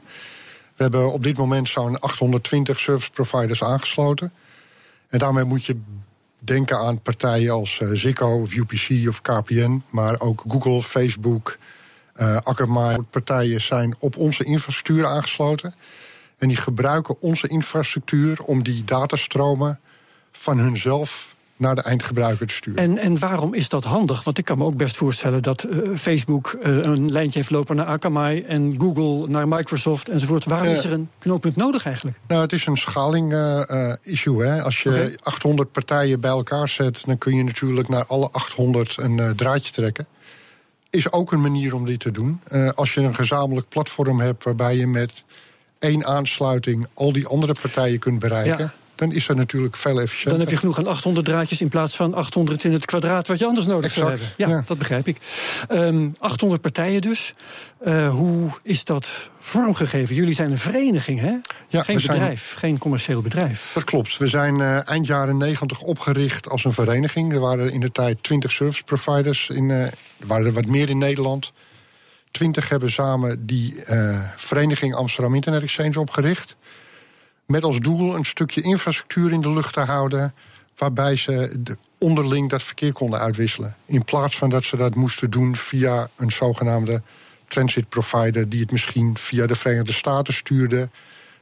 We 0.77 0.83
hebben 0.83 1.13
op 1.13 1.23
dit 1.23 1.37
moment 1.37 1.69
zo'n 1.69 2.01
820 2.01 2.81
service 2.81 3.11
providers 3.11 3.63
aangesloten. 3.63 4.33
En 5.09 5.19
daarmee 5.19 5.45
moet 5.45 5.65
je 5.65 5.81
denken 6.47 6.79
aan 6.79 7.03
partijen 7.03 7.53
als 7.53 7.81
Ziggo 7.93 8.41
of 8.41 8.55
UPC 8.55 9.09
of 9.09 9.23
KPN, 9.23 9.83
maar 9.91 10.21
ook 10.21 10.45
Google, 10.49 10.83
Facebook, 10.83 11.59
uh, 12.17 12.37
Akamai. 12.37 13.03
Partijen 13.03 13.61
zijn 13.61 13.95
op 13.99 14.17
onze 14.17 14.45
infrastructuur 14.45 15.07
aangesloten. 15.07 15.75
En 16.39 16.49
die 16.49 16.57
gebruiken 16.57 17.21
onze 17.21 17.49
infrastructuur 17.49 18.43
om 18.43 18.63
die 18.63 18.85
datastromen 18.85 19.81
van 20.33 20.59
hunzelf 20.59 21.36
naar 21.57 21.75
de 21.75 21.83
eindgebruiker 21.83 22.47
te 22.47 22.55
sturen. 22.55 22.83
En, 22.83 22.99
en 22.99 23.19
waarom 23.19 23.55
is 23.55 23.69
dat 23.69 23.85
handig? 23.85 24.25
Want 24.25 24.39
ik 24.39 24.45
kan 24.45 24.59
me 24.59 24.65
ook 24.65 24.77
best 24.77 24.97
voorstellen 24.97 25.43
dat 25.43 25.67
uh, 25.71 25.97
Facebook 25.97 26.57
uh, 26.63 26.77
een 26.83 27.11
lijntje 27.13 27.39
heeft 27.39 27.51
lopen 27.51 27.77
naar 27.77 27.87
Akamai 27.87 28.43
en 28.43 28.75
Google 28.79 29.29
naar 29.29 29.49
Microsoft 29.49 30.09
enzovoort. 30.09 30.45
Waarom 30.45 30.67
uh, 30.67 30.73
is 30.73 30.85
er 30.85 30.93
een 30.93 31.11
knooppunt 31.19 31.57
nodig 31.57 31.87
eigenlijk? 31.87 32.19
Nou, 32.29 32.41
het 32.41 32.53
is 32.53 32.67
een 32.67 32.77
schaling-issue. 32.77 34.45
Hè? 34.45 34.63
Als 34.63 34.83
je 34.83 34.89
okay. 34.89 35.17
800 35.21 35.73
partijen 35.73 36.21
bij 36.21 36.31
elkaar 36.31 36.69
zet, 36.69 37.03
dan 37.07 37.19
kun 37.19 37.37
je 37.37 37.45
natuurlijk 37.45 37.89
naar 37.89 38.07
alle 38.07 38.29
800 38.31 38.97
een 38.99 39.33
draadje 39.37 39.73
trekken 39.73 40.07
is 40.91 41.13
ook 41.13 41.33
een 41.33 41.41
manier 41.41 41.75
om 41.75 41.87
dit 41.87 42.01
te 42.01 42.11
doen. 42.11 42.41
Als 42.75 42.95
je 42.95 43.01
een 43.01 43.15
gezamenlijk 43.15 43.69
platform 43.69 44.21
hebt 44.21 44.45
waarbij 44.45 44.77
je 44.77 44.87
met 44.87 45.25
één 45.79 46.07
aansluiting 46.07 46.87
al 46.95 47.13
die 47.13 47.27
andere 47.27 47.55
partijen 47.61 47.99
kunt 47.99 48.19
bereiken. 48.19 48.59
Ja. 48.59 48.73
Dan 48.97 49.13
is 49.13 49.27
dat 49.27 49.37
natuurlijk 49.37 49.77
veel 49.77 50.01
efficiënter. 50.01 50.31
Dan 50.31 50.41
heb 50.41 50.51
je 50.51 50.57
genoeg 50.57 50.79
aan 50.79 50.87
800 50.87 51.27
draadjes 51.27 51.61
in 51.61 51.69
plaats 51.69 51.97
van 51.97 52.15
800 52.15 52.65
in 52.65 52.73
het 52.73 52.85
kwadraat 52.85 53.29
wat 53.29 53.39
je 53.39 53.47
anders 53.47 53.67
nodig 53.67 53.85
exact, 53.85 54.07
zou 54.07 54.09
hebben. 54.09 54.29
Ja, 54.37 54.49
ja, 54.49 54.65
dat 54.67 54.79
begrijp 54.79 55.09
ik. 55.09 55.17
Um, 55.71 56.13
800 56.19 56.61
partijen 56.61 57.01
dus. 57.01 57.33
Uh, 57.87 58.09
hoe 58.09 58.51
is 58.63 58.85
dat 58.85 59.31
vormgegeven? 59.39 60.15
Jullie 60.15 60.35
zijn 60.35 60.51
een 60.51 60.59
vereniging, 60.59 61.21
hè? 61.21 61.37
Ja, 61.69 61.83
geen 61.83 61.97
bedrijf, 61.97 62.47
zijn, 62.47 62.59
geen 62.59 62.79
commercieel 62.79 63.21
bedrijf. 63.23 63.71
Dat 63.75 63.85
klopt. 63.85 64.17
We 64.17 64.27
zijn 64.27 64.59
uh, 64.59 64.89
eind 64.89 65.07
jaren 65.07 65.37
90 65.37 65.81
opgericht 65.81 66.49
als 66.49 66.65
een 66.65 66.73
vereniging. 66.73 67.33
Er 67.33 67.41
waren 67.41 67.73
in 67.73 67.81
de 67.81 67.93
tijd 67.93 68.23
20 68.23 68.53
service 68.53 68.85
providers. 68.85 69.49
In, 69.51 69.69
uh, 69.69 69.83
er 69.83 69.93
waren 70.27 70.47
er 70.47 70.53
wat 70.53 70.67
meer 70.67 70.89
in 70.89 70.99
Nederland. 70.99 71.53
20 72.31 72.69
hebben 72.69 72.91
samen 72.91 73.47
die 73.47 73.75
vereniging 74.37 74.95
Amsterdam 74.95 75.35
Internet 75.35 75.63
Exchange 75.63 76.01
opgericht. 76.01 76.57
Met 77.47 77.65
als 77.65 77.79
doel 77.79 78.15
een 78.15 78.25
stukje 78.25 78.63
infrastructuur 78.63 79.33
in 79.33 79.41
de 79.41 79.51
lucht 79.51 79.73
te 79.73 79.81
houden. 79.81 80.35
Waarbij 80.77 81.17
ze 81.17 81.57
de 81.59 81.77
onderling 81.99 82.51
dat 82.51 82.63
verkeer 82.63 82.93
konden 82.93 83.21
uitwisselen. 83.21 83.77
In 83.85 84.05
plaats 84.05 84.37
van 84.37 84.51
dat 84.51 84.65
ze 84.65 84.77
dat 84.77 84.95
moesten 84.95 85.31
doen 85.31 85.57
via 85.57 86.09
een 86.17 86.33
zogenaamde 86.33 87.03
transit 87.49 87.89
provider. 87.89 88.49
die 88.49 88.61
het 88.61 88.71
misschien 88.71 89.19
via 89.19 89.47
de 89.47 89.55
Verenigde 89.55 89.93
Staten 89.93 90.35
stuurde. 90.35 90.89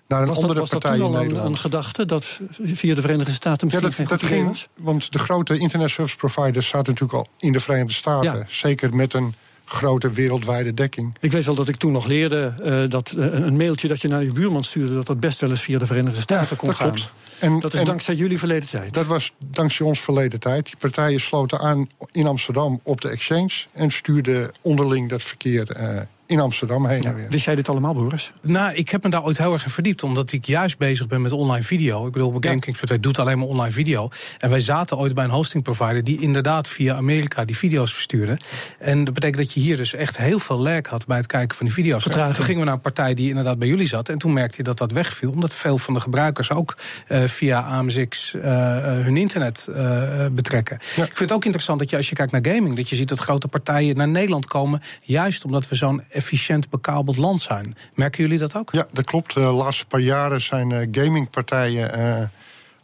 Naar 0.09 0.21
een 0.21 0.29
was 0.29 0.37
andere 0.37 0.59
dat, 0.59 0.71
was 0.71 0.81
partij 0.81 0.99
dat 0.99 1.09
in 1.09 1.13
Nederland. 1.13 1.47
Een, 1.47 1.53
een 1.53 1.59
gedachte 1.59 2.05
dat 2.05 2.41
via 2.53 2.95
de 2.95 3.01
Verenigde 3.01 3.33
Staten 3.33 3.69
ja, 3.71 3.81
misschien 3.81 4.07
dat, 4.07 4.21
dat 4.21 4.29
ging, 4.29 4.49
was? 4.49 4.69
Want 4.81 5.13
de 5.13 5.19
grote 5.19 5.59
internet 5.59 5.91
service 5.91 6.17
providers 6.17 6.69
zaten 6.69 6.93
natuurlijk 6.93 7.19
al 7.19 7.29
in 7.39 7.53
de 7.53 7.61
Verenigde 7.61 7.93
Staten. 7.93 8.37
Ja. 8.39 8.45
Zeker 8.49 8.95
met 8.95 9.15
een 9.15 9.35
grote 9.65 10.11
wereldwijde 10.11 10.75
dekking. 10.75 11.17
Ik 11.21 11.33
weet 11.33 11.45
wel 11.45 11.55
dat 11.55 11.69
ik 11.69 11.77
toen 11.77 11.93
nog 11.93 12.07
leerde 12.07 12.55
uh, 12.63 12.91
dat 12.91 13.15
uh, 13.19 13.25
een 13.33 13.57
mailtje 13.57 13.89
dat 13.89 14.01
je 14.01 14.09
naar 14.09 14.23
je 14.23 14.33
buurman 14.33 14.65
stuurde, 14.65 14.95
dat 14.95 15.07
dat 15.07 15.21
best 15.21 15.41
wel 15.41 15.51
eens 15.51 15.61
via 15.63 15.79
de 15.79 15.87
Verenigde 15.87 16.21
Staten 16.21 16.49
ja, 16.51 16.57
kon 16.57 16.69
dat 16.69 16.77
gaan. 16.77 16.91
Klopt. 16.91 17.11
En, 17.39 17.61
dat 17.61 17.75
is 17.75 17.81
en, 17.81 17.87
dankzij 17.87 18.15
jullie 18.15 18.39
verleden 18.39 18.69
tijd. 18.69 18.95
Dat 18.95 19.07
was 19.07 19.33
dankzij 19.39 19.87
ons 19.87 20.01
verleden 20.01 20.41
tijd. 20.41 20.65
Die 20.65 20.77
partijen 20.79 21.21
sloten 21.21 21.59
aan 21.61 21.89
in 22.11 22.27
Amsterdam 22.27 22.81
op 22.83 23.01
de 23.01 23.09
exchange 23.09 23.53
en 23.73 23.91
stuurden 23.91 24.51
onderling 24.61 25.09
dat 25.09 25.23
verkeer 25.23 25.77
uh, 25.81 26.01
in 26.35 26.41
Amsterdam 26.41 26.87
heen 26.87 27.03
en 27.03 27.15
weer. 27.15 27.27
Wist 27.31 27.45
jij 27.45 27.55
dit 27.55 27.69
allemaal, 27.69 27.95
Boris? 27.95 28.33
Nou, 28.43 28.75
ik 28.75 28.89
heb 28.89 29.03
me 29.03 29.11
daar 29.11 29.25
ooit 29.25 29.39
heel 29.39 29.53
erg 29.53 29.65
in 29.65 29.71
verdiept, 29.71 30.03
omdat 30.03 30.33
ik 30.33 30.45
juist 30.45 30.79
bezig 30.79 31.07
ben 31.07 31.23
met 31.23 31.33
online 31.33 31.65
video. 31.65 32.07
Ik 32.07 32.13
bedoel, 32.13 32.37
GameKings 32.41 32.81
ja. 32.85 32.97
doet 32.97 33.19
alleen 33.19 33.39
maar 33.39 33.49
online 33.49 33.73
video. 33.73 34.09
En 34.39 34.51
wij 34.51 34.61
zaten 34.61 34.99
ooit 34.99 35.15
bij 35.15 35.25
een 35.25 35.31
hosting 35.31 35.63
provider 35.63 36.05
die 36.05 36.21
inderdaad 36.21 36.69
via 36.69 36.95
Amerika 36.95 37.45
die 37.45 37.57
video's 37.57 37.93
verstuurde. 37.93 38.39
En 38.79 39.05
dat 39.05 39.15
betekent 39.15 39.39
dat 39.39 39.53
je 39.53 39.61
hier 39.61 39.77
dus 39.77 39.95
echt 39.95 40.17
heel 40.17 40.39
veel 40.39 40.59
lag 40.59 40.87
had 40.87 41.07
bij 41.07 41.17
het 41.17 41.27
kijken 41.27 41.57
van 41.57 41.67
die 41.67 41.75
video's. 41.75 42.03
Vertraging. 42.03 42.35
Toen 42.35 42.45
gingen 42.45 42.61
we 42.61 42.67
naar 42.67 42.75
een 42.75 42.81
partij 42.81 43.15
die 43.15 43.29
inderdaad 43.29 43.59
bij 43.59 43.69
jullie 43.69 43.87
zat. 43.87 44.09
En 44.09 44.19
toen 44.19 44.33
merkte 44.33 44.57
je 44.57 44.63
dat 44.63 44.79
dat 44.79 44.93
wegviel, 44.93 45.31
omdat 45.31 45.55
veel 45.55 45.79
van 45.79 45.95
de 45.95 46.01
gebruikers 46.01 46.51
ook 46.51 46.77
uh, 47.09 47.25
via 47.25 47.61
AMSX 47.61 48.35
uh, 48.35 48.43
hun 48.83 49.17
internet 49.17 49.67
uh, 49.71 50.27
betrekken. 50.33 50.79
Ja. 50.81 51.03
Ik 51.03 51.17
vind 51.17 51.19
het 51.19 51.33
ook 51.33 51.45
interessant 51.45 51.79
dat 51.79 51.91
je 51.91 51.97
als 51.97 52.09
je 52.09 52.15
kijkt 52.15 52.33
naar 52.33 52.47
gaming, 52.55 52.77
dat 52.77 52.89
je 52.89 52.97
ziet 52.97 53.09
dat 53.09 53.19
grote 53.19 53.49
partijen 53.49 53.97
naar 53.97 54.09
Nederland 54.09 54.47
komen, 54.47 54.83
juist 55.03 55.45
omdat 55.45 55.69
we 55.69 55.75
zo'n 55.75 56.03
efficiënt 56.25 56.71
bekabeld 56.71 57.17
land 57.17 57.41
zijn. 57.41 57.77
Merken 57.95 58.23
jullie 58.23 58.39
dat 58.39 58.57
ook? 58.57 58.69
Ja, 58.73 58.87
dat 58.93 59.05
klopt. 59.05 59.35
De 59.35 59.41
laatste 59.41 59.87
paar 59.87 60.01
jaren 60.01 60.41
zijn 60.41 60.71
uh, 60.71 60.89
gamingpartijen 60.93 61.99
uh, 61.99 62.23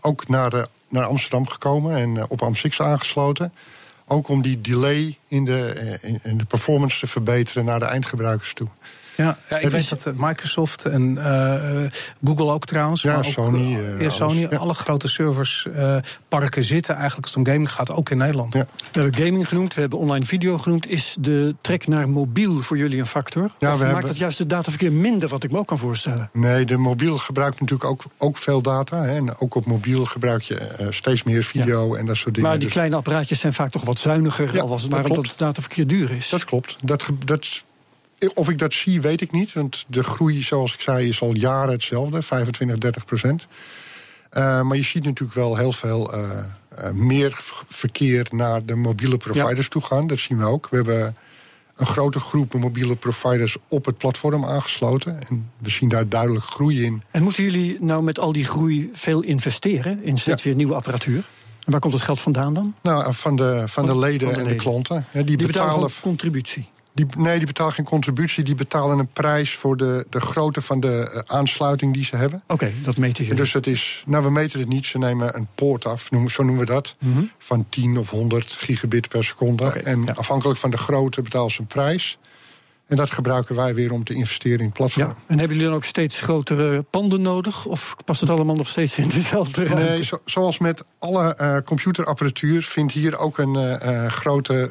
ook 0.00 0.28
naar, 0.28 0.54
uh, 0.54 0.62
naar 0.88 1.04
Amsterdam 1.04 1.46
gekomen 1.46 1.96
en 1.96 2.28
op 2.28 2.42
Amsterdam 2.42 2.86
aangesloten. 2.86 3.52
Ook 4.06 4.28
om 4.28 4.42
die 4.42 4.60
delay 4.60 5.18
in 5.28 5.44
de, 5.44 5.98
in 6.22 6.38
de 6.38 6.44
performance 6.44 6.98
te 6.98 7.06
verbeteren 7.06 7.64
naar 7.64 7.78
de 7.78 7.84
eindgebruikers 7.84 8.52
toe. 8.52 8.68
Ja, 9.20 9.38
ja 9.48 9.58
ik 9.58 9.68
weet 9.68 10.04
dat 10.04 10.14
Microsoft 10.16 10.84
en 10.84 11.02
uh, 11.16 11.86
Google 12.24 12.52
ook 12.52 12.64
trouwens. 12.64 13.02
Ja, 13.02 13.14
maar 13.14 13.24
Sony. 13.24 13.76
Ook, 13.76 13.82
uh, 13.82 14.00
ja, 14.00 14.10
Sony, 14.10 14.46
ja. 14.50 14.56
alle 14.56 14.74
grote 14.74 15.08
serversparken 15.08 16.62
uh, 16.62 16.68
zitten 16.68 16.94
eigenlijk 16.94 17.26
als 17.26 17.34
het 17.34 17.46
om 17.46 17.52
gaming 17.52 17.72
gaat, 17.72 17.90
ook 17.90 18.10
in 18.10 18.16
Nederland. 18.16 18.54
Ja. 18.54 18.66
We 18.92 19.00
hebben 19.00 19.24
gaming 19.24 19.48
genoemd, 19.48 19.74
we 19.74 19.80
hebben 19.80 19.98
online 19.98 20.24
video 20.24 20.58
genoemd. 20.58 20.88
Is 20.88 21.16
de 21.20 21.54
trek 21.60 21.86
naar 21.86 22.08
mobiel 22.08 22.60
voor 22.60 22.76
jullie 22.76 22.98
een 22.98 23.06
factor? 23.06 23.42
Ja, 23.42 23.48
of 23.48 23.60
maakt 23.78 23.80
hebben... 23.80 24.06
dat 24.06 24.18
juist 24.18 24.38
het 24.38 24.48
dataverkeer 24.48 24.92
minder, 24.92 25.28
wat 25.28 25.44
ik 25.44 25.50
me 25.50 25.58
ook 25.58 25.66
kan 25.66 25.78
voorstellen? 25.78 26.30
Nee, 26.32 26.64
de 26.64 26.76
mobiel 26.76 27.18
gebruikt 27.18 27.60
natuurlijk 27.60 27.90
ook, 27.90 28.04
ook 28.16 28.36
veel 28.36 28.60
data. 28.62 29.02
Hè, 29.02 29.16
en 29.16 29.38
ook 29.38 29.54
op 29.54 29.66
mobiel 29.66 30.04
gebruik 30.04 30.42
je 30.42 30.86
steeds 30.90 31.22
meer 31.22 31.44
video 31.44 31.94
en 31.94 32.06
dat 32.06 32.16
soort 32.16 32.34
dingen. 32.34 32.48
Maar 32.48 32.58
die 32.58 32.68
dus... 32.68 32.76
kleine 32.76 32.96
apparaatjes 32.96 33.38
zijn 33.38 33.52
vaak 33.52 33.70
toch 33.70 33.84
wat 33.84 33.98
zuiniger, 33.98 34.60
al 34.60 34.68
was 34.68 34.82
het 34.82 34.90
maar 34.90 35.04
omdat 35.04 35.26
het 35.26 35.38
dataverkeer 35.38 35.86
duur 35.86 36.10
is. 36.10 36.28
Dat 36.28 36.44
klopt. 36.44 36.76
Dat, 36.82 37.04
dat 37.24 37.46
of 38.34 38.48
ik 38.48 38.58
dat 38.58 38.72
zie, 38.72 39.00
weet 39.00 39.20
ik 39.20 39.32
niet. 39.32 39.52
Want 39.52 39.84
de 39.88 40.02
groei, 40.02 40.42
zoals 40.42 40.74
ik 40.74 40.80
zei, 40.80 41.08
is 41.08 41.20
al 41.20 41.34
jaren 41.34 41.72
hetzelfde: 41.72 42.22
25, 42.22 42.78
30 42.78 43.04
procent. 43.04 43.46
Uh, 44.32 44.62
maar 44.62 44.76
je 44.76 44.82
ziet 44.82 45.04
natuurlijk 45.04 45.38
wel 45.38 45.56
heel 45.56 45.72
veel 45.72 46.14
uh, 46.14 46.30
uh, 46.78 46.90
meer 46.90 47.34
verkeer 47.68 48.26
naar 48.30 48.64
de 48.64 48.74
mobiele 48.74 49.16
providers 49.16 49.64
ja. 49.64 49.68
toe 49.68 49.82
gaan. 49.82 50.06
Dat 50.06 50.18
zien 50.18 50.38
we 50.38 50.44
ook. 50.44 50.68
We 50.70 50.76
hebben 50.76 51.16
een 51.74 51.86
grote 51.86 52.20
groep 52.20 52.54
mobiele 52.54 52.96
providers 52.96 53.56
op 53.68 53.84
het 53.84 53.96
platform 53.96 54.44
aangesloten. 54.44 55.28
En 55.28 55.50
we 55.58 55.70
zien 55.70 55.88
daar 55.88 56.08
duidelijk 56.08 56.44
groei 56.44 56.84
in. 56.84 57.02
En 57.10 57.22
moeten 57.22 57.44
jullie 57.44 57.76
nou 57.80 58.02
met 58.02 58.18
al 58.18 58.32
die 58.32 58.44
groei 58.44 58.90
veel 58.92 59.20
investeren 59.20 60.04
in 60.04 60.18
steeds 60.18 60.42
ja. 60.42 60.48
weer 60.48 60.58
nieuwe 60.58 60.74
apparatuur? 60.74 61.24
En 61.64 61.72
waar 61.72 61.80
komt 61.80 61.94
het 61.94 62.02
geld 62.02 62.20
vandaan 62.20 62.54
dan? 62.54 62.74
Nou, 62.82 63.14
van 63.14 63.36
de, 63.36 63.62
van 63.66 63.86
de 63.86 63.98
leden 63.98 64.26
van 64.26 64.34
de 64.34 64.40
en 64.40 64.48
de 64.48 64.62
klanten. 64.62 64.96
Ja, 65.12 65.22
die, 65.22 65.36
die 65.36 65.46
betalen, 65.46 65.72
betalen 65.72 65.90
contributie. 66.00 66.68
Die, 66.92 67.06
nee, 67.16 67.36
die 67.36 67.46
betalen 67.46 67.72
geen 67.72 67.84
contributie. 67.84 68.44
Die 68.44 68.54
betalen 68.54 68.98
een 68.98 69.06
prijs 69.12 69.54
voor 69.54 69.76
de, 69.76 70.06
de 70.10 70.20
grootte 70.20 70.60
van 70.60 70.80
de 70.80 71.10
uh, 71.14 71.20
aansluiting 71.26 71.94
die 71.94 72.04
ze 72.04 72.16
hebben. 72.16 72.42
Oké, 72.42 72.52
okay, 72.52 72.74
dat 72.82 72.96
meten 72.96 73.24
jullie. 73.24 73.40
Dus 73.40 73.52
het 73.52 73.66
is, 73.66 74.02
nou, 74.06 74.24
we 74.24 74.30
meten 74.30 74.60
het 74.60 74.68
niet. 74.68 74.86
Ze 74.86 74.98
nemen 74.98 75.36
een 75.36 75.48
poort 75.54 75.84
af, 75.84 76.10
noem, 76.10 76.28
zo 76.28 76.42
noemen 76.42 76.66
we 76.66 76.72
dat. 76.72 76.94
Mm 76.98 77.12
-hmm. 77.12 77.30
Van 77.38 77.66
10 77.68 77.98
of 77.98 78.10
100 78.10 78.52
gigabit 78.52 79.08
per 79.08 79.24
seconde. 79.24 79.64
Okay, 79.64 79.82
en 79.82 80.02
ja. 80.04 80.12
afhankelijk 80.12 80.58
van 80.58 80.70
de 80.70 80.76
grootte 80.76 81.22
betalen 81.22 81.50
ze 81.50 81.60
een 81.60 81.66
prijs. 81.66 82.18
En 82.86 82.96
dat 82.96 83.10
gebruiken 83.10 83.56
wij 83.56 83.74
weer 83.74 83.92
om 83.92 84.04
te 84.04 84.14
investeren 84.14 84.60
in 84.60 84.72
platform. 84.72 85.06
Ja. 85.06 85.14
En 85.26 85.38
hebben 85.38 85.48
jullie 85.48 85.64
dan 85.64 85.74
ook 85.74 85.84
steeds 85.84 86.20
grotere 86.20 86.82
panden 86.82 87.22
nodig? 87.22 87.66
Of 87.66 87.96
past 88.04 88.20
het 88.20 88.30
allemaal 88.30 88.56
nog 88.56 88.68
steeds 88.68 88.98
in 88.98 89.08
dezelfde 89.08 89.64
ruimte? 89.64 89.84
Nee, 89.84 90.04
zo, 90.04 90.18
zoals 90.24 90.58
met 90.58 90.84
alle 90.98 91.36
uh, 91.40 91.56
computerapparatuur 91.64 92.62
vindt 92.62 92.92
hier 92.92 93.18
ook 93.18 93.38
een 93.38 93.54
uh, 93.54 94.06
grote... 94.06 94.70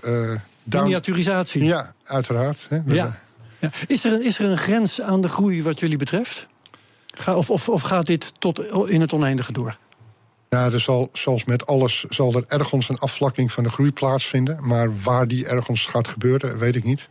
Down... 0.70 0.84
Miniaturisatie. 0.84 1.64
Ja, 1.64 1.94
uiteraard. 2.04 2.66
Hè. 2.70 2.80
Ja. 2.86 3.20
ja. 3.60 3.72
Is, 3.88 4.06
er 4.06 4.14
een, 4.14 4.24
is 4.24 4.40
er 4.40 4.50
een 4.50 4.58
grens 4.58 5.02
aan 5.02 5.22
de 5.22 5.30
groei 5.30 5.64
wat 5.64 5.80
jullie 5.80 5.98
betreft? 5.98 6.48
Ga, 7.18 7.36
of, 7.36 7.50
of, 7.50 7.70
of 7.70 7.82
gaat 7.82 8.06
dit 8.06 8.34
tot 8.40 8.60
in 8.88 9.02
het 9.02 9.14
oneindige 9.14 9.52
door? 9.52 9.78
Ja, 10.50 10.72
er 10.72 10.80
zal, 10.80 11.10
zoals 11.14 11.46
met 11.46 11.66
alles 11.66 12.06
zal 12.10 12.34
er 12.34 12.44
ergens 12.48 12.90
een 12.90 12.98
afvlakking 12.98 13.52
van 13.52 13.64
de 13.64 13.70
groei 13.70 13.92
plaatsvinden. 13.92 14.68
Maar 14.68 15.02
waar 15.02 15.28
die 15.28 15.48
ergens 15.48 15.86
gaat 15.86 16.08
gebeuren, 16.08 16.58
weet 16.58 16.76
ik 16.76 16.84
niet. 16.84 17.10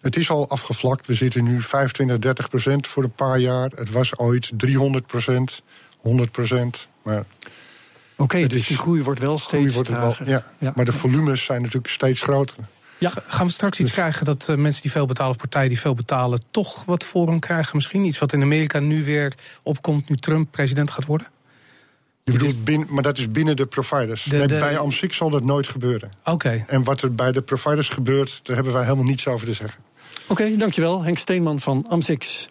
Het 0.00 0.16
is 0.16 0.30
al 0.30 0.48
afgevlakt. 0.48 1.06
We 1.06 1.14
zitten 1.14 1.44
nu 1.44 1.62
25, 1.62 2.18
30 2.18 2.48
procent 2.48 2.86
voor 2.86 3.02
een 3.02 3.12
paar 3.12 3.38
jaar. 3.38 3.70
Het 3.74 3.90
was 3.90 4.18
ooit 4.18 4.50
300 4.54 5.06
procent, 5.06 5.62
100 5.98 6.30
procent. 6.30 6.88
Maar 7.02 7.24
Oké, 8.20 8.36
okay, 8.36 8.46
dus 8.46 8.66
die 8.66 8.76
groei 8.76 9.02
wordt 9.02 9.20
wel 9.20 9.38
steeds 9.38 9.74
wordt 9.74 9.88
wel, 9.88 10.16
ja. 10.24 10.44
ja. 10.58 10.72
Maar 10.74 10.84
de 10.84 10.92
volumes 10.92 11.44
zijn 11.44 11.62
natuurlijk 11.62 11.92
steeds 11.92 12.22
groter. 12.22 12.56
Ja, 12.98 13.12
gaan 13.26 13.46
we 13.46 13.52
straks 13.52 13.78
iets 13.78 13.88
dus. 13.88 13.98
krijgen 13.98 14.24
dat 14.24 14.46
uh, 14.50 14.56
mensen 14.56 14.82
die 14.82 14.90
veel 14.90 15.06
betalen, 15.06 15.32
of 15.32 15.38
partijen 15.38 15.68
die 15.68 15.80
veel 15.80 15.94
betalen, 15.94 16.40
toch 16.50 16.84
wat 16.84 17.04
voorrang 17.04 17.40
krijgen? 17.40 17.76
Misschien 17.76 18.04
iets 18.04 18.18
wat 18.18 18.32
in 18.32 18.42
Amerika 18.42 18.80
nu 18.80 19.04
weer 19.04 19.34
opkomt, 19.62 20.08
nu 20.08 20.16
Trump 20.16 20.50
president 20.50 20.90
gaat 20.90 21.06
worden? 21.06 21.26
Je 22.24 22.32
bedoelt, 22.32 22.64
binnen, 22.64 22.86
maar 22.90 23.02
dat 23.02 23.18
is 23.18 23.30
binnen 23.30 23.56
de 23.56 23.66
providers. 23.66 24.22
De, 24.22 24.30
de, 24.30 24.36
nee, 24.36 24.60
bij 24.60 24.78
AMSIC 24.78 25.12
zal 25.12 25.30
dat 25.30 25.44
nooit 25.44 25.68
gebeuren. 25.68 26.10
Oké. 26.20 26.30
Okay. 26.30 26.64
En 26.66 26.84
wat 26.84 27.02
er 27.02 27.14
bij 27.14 27.32
de 27.32 27.42
providers 27.42 27.88
gebeurt, 27.88 28.40
daar 28.42 28.54
hebben 28.56 28.74
wij 28.74 28.82
helemaal 28.82 29.04
niets 29.04 29.26
over 29.26 29.46
te 29.46 29.52
zeggen. 29.52 29.80
Oké, 30.28 30.42
okay, 30.42 30.56
dankjewel. 30.56 31.02
Henk 31.02 31.18
Steenman 31.18 31.60
van 31.60 31.86
AMSIX. 31.88 32.48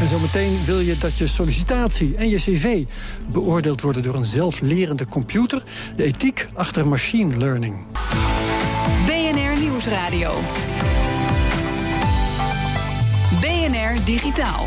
En 0.00 0.08
zometeen 0.08 0.64
wil 0.64 0.80
je 0.80 0.98
dat 0.98 1.18
je 1.18 1.26
sollicitatie 1.26 2.16
en 2.16 2.28
je 2.28 2.36
cv 2.36 2.84
beoordeeld 3.32 3.80
worden 3.80 4.02
door 4.02 4.14
een 4.14 4.24
zelflerende 4.24 5.06
computer. 5.06 5.62
De 5.96 6.02
ethiek 6.02 6.46
achter 6.54 6.86
machine 6.88 7.36
learning. 7.36 7.86
Nieuwsradio. 9.84 10.40
BNR 13.40 14.04
Digitaal. 14.04 14.66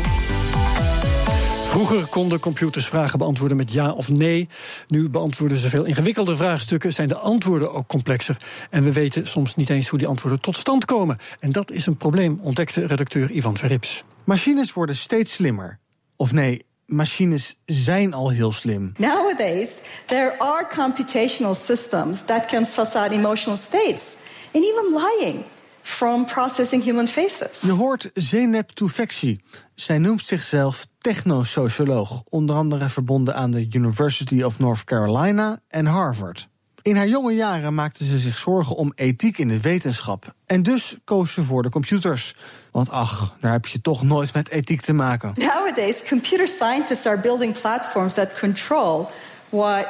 Vroeger 1.64 2.06
konden 2.06 2.40
computers 2.40 2.86
vragen 2.86 3.18
beantwoorden 3.18 3.56
met 3.56 3.72
ja 3.72 3.92
of 3.92 4.08
nee. 4.08 4.48
Nu 4.88 5.10
beantwoorden 5.10 5.58
ze 5.58 5.68
veel 5.68 5.84
ingewikkelde 5.84 6.36
vraagstukken, 6.36 6.92
zijn 6.92 7.08
de 7.08 7.18
antwoorden 7.18 7.72
ook 7.72 7.86
complexer. 7.86 8.36
En 8.70 8.82
we 8.82 8.92
weten 8.92 9.26
soms 9.26 9.54
niet 9.54 9.70
eens 9.70 9.88
hoe 9.88 9.98
die 9.98 10.08
antwoorden 10.08 10.40
tot 10.40 10.56
stand 10.56 10.84
komen. 10.84 11.18
En 11.40 11.52
dat 11.52 11.70
is 11.70 11.86
een 11.86 11.96
probleem, 11.96 12.38
ontdekte 12.42 12.86
redacteur 12.86 13.30
Ivan 13.30 13.56
Verrips. 13.56 14.04
Machines 14.24 14.72
worden 14.72 14.96
steeds 14.96 15.32
slimmer. 15.32 15.78
Of 16.16 16.32
nee, 16.32 16.64
machines 16.86 17.56
zijn 17.64 18.14
al 18.14 18.30
heel 18.30 18.52
slim. 18.52 18.92
Nowadays, 18.98 19.70
there 20.06 20.34
are 20.38 20.66
computational 20.74 21.54
systems 21.54 22.24
that 22.24 22.46
can 22.46 22.64
suss 22.66 22.94
out 22.94 23.10
emotional 23.10 23.58
states 23.58 24.16
and 24.58 24.66
even 24.66 24.92
lying 24.92 25.44
from 25.82 26.24
processing 26.24 26.82
human 26.82 27.08
faces. 27.08 27.60
Je 27.60 27.72
hoort 27.72 28.10
Zeynep 28.14 28.70
Tufekci. 28.70 29.40
Zij 29.74 29.98
noemt 29.98 30.26
zichzelf 30.26 30.86
technosocioloog, 30.98 32.22
onder 32.28 32.56
andere 32.56 32.88
verbonden 32.88 33.34
aan 33.34 33.50
de 33.50 33.68
University 33.72 34.42
of 34.42 34.58
North 34.58 34.84
Carolina 34.84 35.58
en 35.68 35.86
Harvard. 35.86 36.48
In 36.82 36.96
haar 36.96 37.08
jonge 37.08 37.32
jaren 37.32 37.74
maakte 37.74 38.04
ze 38.04 38.18
zich 38.18 38.38
zorgen 38.38 38.76
om 38.76 38.92
ethiek 38.94 39.38
in 39.38 39.48
de 39.48 39.60
wetenschap. 39.60 40.34
En 40.46 40.62
dus 40.62 40.96
koos 41.04 41.32
ze 41.32 41.44
voor 41.44 41.62
de 41.62 41.68
computers. 41.68 42.36
Want 42.72 42.90
ach, 42.90 43.36
daar 43.40 43.52
heb 43.52 43.66
je 43.66 43.80
toch 43.80 44.02
nooit 44.02 44.34
met 44.34 44.50
ethiek 44.50 44.80
te 44.80 44.92
maken. 44.92 45.32
Nowadays, 45.36 46.02
computer 46.08 46.48
scientists 46.48 47.06
are 47.06 47.20
building 47.20 47.60
platforms 47.60 48.14
that 48.14 48.38
control 48.38 49.08
what 49.48 49.86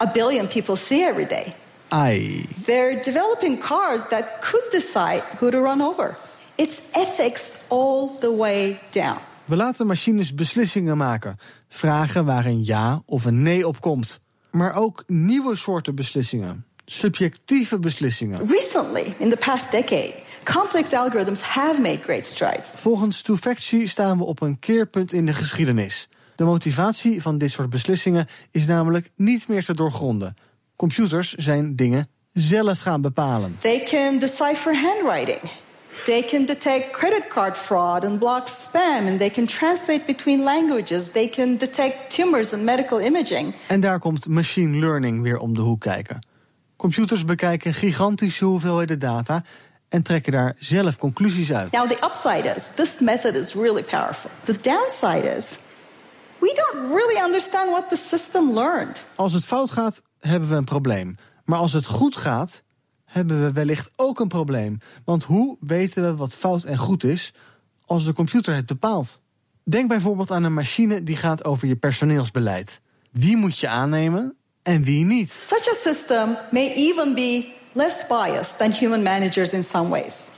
a 0.00 0.06
billion 0.12 0.46
people 0.46 0.76
see 0.76 1.06
every 1.08 1.26
day. 1.26 1.54
Ai. 1.94 2.46
They're 2.64 3.02
developing 3.02 3.60
cars 3.60 4.02
that 4.08 4.24
could 4.40 4.70
decide 4.70 5.22
who 5.38 5.50
to 5.50 5.60
run 5.60 5.80
over. 5.80 6.16
It's 6.54 6.80
ethics 6.90 7.50
all 7.68 8.18
the 8.20 8.36
way 8.36 8.78
down. 8.90 9.18
We 9.44 9.56
laten 9.56 9.86
machines 9.86 10.34
beslissingen 10.34 10.96
maken. 10.96 11.38
Vragen 11.68 12.24
waar 12.24 12.46
een 12.46 12.64
ja 12.64 13.02
of 13.06 13.24
een 13.24 13.42
nee 13.42 13.66
op 13.66 13.80
komt 13.80 14.22
maar 14.54 14.74
ook 14.74 15.04
nieuwe 15.06 15.56
soorten 15.56 15.94
beslissingen. 15.94 16.64
Subjectieve 16.84 17.78
beslissingen. 17.78 18.48
Recently, 18.48 19.14
in 19.18 19.30
the 19.30 19.36
past 19.36 19.70
decade, 19.70 20.14
complex 20.44 20.92
algorithms 20.92 21.40
have 21.40 21.80
made 21.80 21.98
great 22.02 22.24
strides. 22.24 22.72
Volgens 22.76 23.22
Tufekci 23.22 23.86
staan 23.86 24.18
we 24.18 24.24
op 24.24 24.40
een 24.40 24.58
keerpunt 24.58 25.12
in 25.12 25.26
de 25.26 25.34
geschiedenis. 25.34 26.08
De 26.36 26.44
motivatie 26.44 27.22
van 27.22 27.38
dit 27.38 27.50
soort 27.50 27.70
beslissingen 27.70 28.26
is 28.50 28.66
namelijk 28.66 29.10
niet 29.16 29.48
meer 29.48 29.64
te 29.64 29.74
doorgronden. 29.74 30.36
Computers 30.76 31.32
zijn 31.34 31.76
dingen 31.76 32.08
zelf 32.32 32.78
gaan 32.78 33.00
bepalen. 33.00 33.56
They 33.60 33.82
can 33.84 34.18
decipher 34.18 34.76
handwriting. 34.76 35.40
They 36.04 36.22
can 36.22 36.44
detect 36.44 36.90
credit 36.90 37.28
card 37.28 37.56
fraud 37.56 38.04
and 38.04 38.18
block 38.18 38.48
spam. 38.48 39.06
And 39.06 39.18
they 39.18 39.30
can 39.30 39.46
translate 39.46 40.04
between 40.06 40.42
languages. 40.42 41.10
They 41.10 41.28
can 41.28 41.56
detect 41.56 42.14
tumors 42.14 42.52
and 42.52 42.62
medical 42.62 43.00
imaging. 43.00 43.54
En 43.66 43.80
daar 43.80 43.98
komt 43.98 44.28
machine 44.28 44.78
learning 44.78 45.22
weer 45.22 45.38
om 45.38 45.54
de 45.54 45.60
hoek 45.60 45.80
kijken. 45.80 46.26
Computers 46.76 47.24
bekijken 47.24 47.74
gigantische 47.74 48.44
hoeveelheden 48.44 48.98
data 48.98 49.44
en 49.88 50.02
trekken 50.02 50.32
daar 50.32 50.56
zelf 50.58 50.96
conclusies 50.96 51.52
uit. 51.52 51.72
Now 51.72 51.88
the 51.90 52.04
upside 52.04 52.54
is 52.56 52.68
this 52.74 53.00
method 53.00 53.34
is 53.34 53.54
really 53.54 53.82
powerful. 53.82 54.30
The 54.44 54.60
downside 54.60 55.36
is 55.36 55.46
we 56.38 56.52
don't 56.54 56.92
really 56.94 57.24
understand 57.24 57.70
what 57.70 57.88
the 57.88 57.96
system 57.96 58.54
learned. 58.54 59.04
Als 59.14 59.32
het 59.32 59.46
fout 59.46 59.70
gaat, 59.70 60.02
hebben 60.26 60.48
we 60.48 60.54
een 60.54 60.64
probleem. 60.64 61.16
Maar 61.44 61.58
als 61.58 61.72
het 61.72 61.86
goed 61.86 62.16
gaat, 62.16 62.62
hebben 63.04 63.44
we 63.44 63.52
wellicht 63.52 63.90
ook 63.96 64.20
een 64.20 64.28
probleem. 64.28 64.78
Want 65.04 65.24
hoe 65.24 65.56
weten 65.60 66.02
we 66.02 66.16
wat 66.16 66.36
fout 66.36 66.64
en 66.64 66.78
goed 66.78 67.04
is 67.04 67.32
als 67.84 68.04
de 68.04 68.12
computer 68.12 68.54
het 68.54 68.66
bepaalt? 68.66 69.22
Denk 69.62 69.88
bijvoorbeeld 69.88 70.30
aan 70.30 70.44
een 70.44 70.54
machine 70.54 71.02
die 71.02 71.16
gaat 71.16 71.44
over 71.44 71.68
je 71.68 71.76
personeelsbeleid. 71.76 72.80
Wie 73.10 73.36
moet 73.36 73.58
je 73.58 73.68
aannemen 73.68 74.36
en 74.62 74.82
wie 74.82 75.04
niet? 75.04 75.38
Such 75.40 75.68
a 75.68 75.74
system 75.90 76.36
may 76.50 76.72
even 76.74 77.14
be 77.14 77.54
less 77.72 78.06
biased 78.06 78.58
than 78.58 78.72
human 78.72 79.02
managers 79.02 79.52
in 79.52 79.64
some 79.64 79.88
ways. 79.88 80.28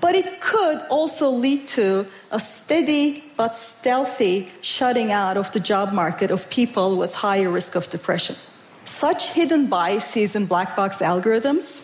But 0.00 0.14
it 0.14 0.38
could 0.38 0.88
also 0.88 1.40
lead 1.40 1.74
to 1.74 2.04
a 2.32 2.38
steady 2.38 3.22
but 3.36 3.54
stealthy 3.54 4.46
shutting 4.60 5.12
out 5.12 5.36
of 5.36 5.50
the 5.50 5.60
job 5.60 5.92
market 5.92 6.30
of 6.30 6.48
people 6.48 6.96
with 6.98 7.14
higher 7.14 7.52
risk 7.52 7.74
of 7.74 7.88
depression. 7.88 8.36
Such 8.84 9.32
hidden 9.32 9.68
biases 9.68 10.34
in 10.34 10.46
black 10.46 10.76
box 10.76 11.00
algorithms 11.00 11.82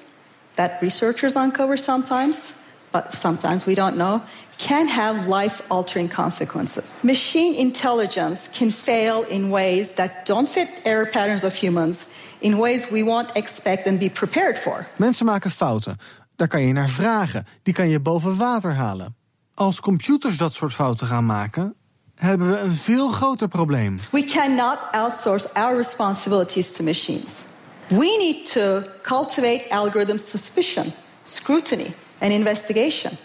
that 0.54 0.80
researchers 0.82 1.36
uncover 1.36 1.76
sometimes, 1.76 2.54
but 2.92 3.14
sometimes 3.14 3.64
we 3.64 3.74
don't 3.74 3.96
know, 3.96 4.22
can 4.58 4.88
have 4.88 5.26
life 5.26 5.62
altering 5.68 6.08
consequences. 6.08 6.98
Machine 7.02 7.54
intelligence 7.54 8.48
can 8.52 8.70
fail 8.70 9.22
in 9.28 9.50
ways 9.50 9.92
that 9.92 10.26
don't 10.26 10.48
fit 10.48 10.68
error 10.84 11.06
patterns 11.06 11.44
of 11.44 11.54
humans, 11.54 12.06
in 12.40 12.58
ways 12.58 12.90
we 12.90 13.02
won't 13.02 13.30
expect 13.34 13.86
and 13.86 13.98
be 13.98 14.10
prepared 14.10 14.58
for. 14.58 14.86
Mensen 14.96 15.26
maken 15.26 15.50
fouten. 15.50 15.96
Daar 16.36 16.48
kan 16.48 16.62
je 16.62 16.72
naar 16.72 16.88
vragen. 16.88 17.46
Die 17.62 17.74
kan 17.74 17.88
je 17.88 18.00
boven 18.00 18.36
water 18.36 18.74
halen. 18.74 19.16
Als 19.54 19.80
computers 19.80 20.36
dat 20.36 20.52
soort 20.52 20.74
fouten 20.74 21.06
gaan 21.06 21.26
maken, 21.26 21.74
hebben 22.20 22.50
we 22.50 22.58
een 22.58 22.74
veel 22.74 23.08
groter 23.08 23.48
probleem. 23.48 23.98
We 24.10 24.24
cannot 24.24 24.78
outsource 24.92 25.52
our 25.52 25.76
responsibilities 25.76 26.72
to 26.72 26.84
machines. 26.84 27.40
We 27.88 28.16
need 28.18 28.52
to 28.52 28.82
cultivate 29.02 29.70
algorithm 29.70 30.18
suspicion, 30.18 30.92
scrutiny, 31.24 31.94
and 32.18 32.32
investigation. 32.32 33.18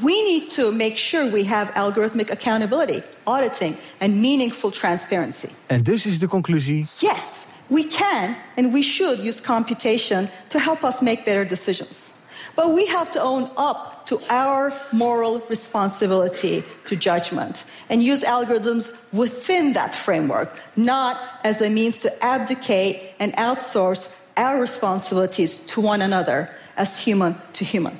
we 0.00 0.22
need 0.22 0.50
to 0.50 0.72
make 0.72 0.96
sure 0.96 1.30
we 1.30 1.44
have 1.44 1.72
algorithmic 1.74 2.30
accountability, 2.30 3.02
auditing, 3.24 3.76
and 4.00 4.20
meaningful 4.20 4.70
transparency. 4.70 5.48
En 5.66 5.82
dus 5.82 6.06
is 6.06 6.18
de 6.18 6.26
conclusie. 6.26 6.86
Yes, 6.98 7.22
we 7.66 7.86
can 7.86 8.36
and 8.56 8.72
we 8.72 8.82
should 8.82 9.18
use 9.18 9.40
computation 9.42 10.28
to 10.48 10.58
help 10.58 10.82
us 10.82 11.00
make 11.00 11.24
better 11.24 11.46
decisions. 11.46 12.10
But 12.56 12.72
we 12.72 12.86
have 12.86 13.12
to 13.12 13.22
own 13.22 13.50
up 13.56 14.06
to 14.06 14.20
our 14.30 14.72
moral 14.92 15.40
responsibility 15.48 16.64
to 16.86 16.96
judgment 16.96 17.64
and 17.88 18.02
use 18.02 18.22
algorithms 18.22 18.92
within 19.12 19.74
that 19.74 19.94
framework, 19.94 20.54
not 20.76 21.20
as 21.44 21.60
a 21.60 21.68
means 21.70 22.00
to 22.00 22.24
abdicate 22.24 23.12
and 23.18 23.32
outsource 23.34 24.12
our 24.36 24.60
responsibilities 24.60 25.58
to 25.66 25.80
one 25.80 26.00
another 26.00 26.50
as 26.76 26.98
human 26.98 27.36
to 27.54 27.64
human. 27.64 27.98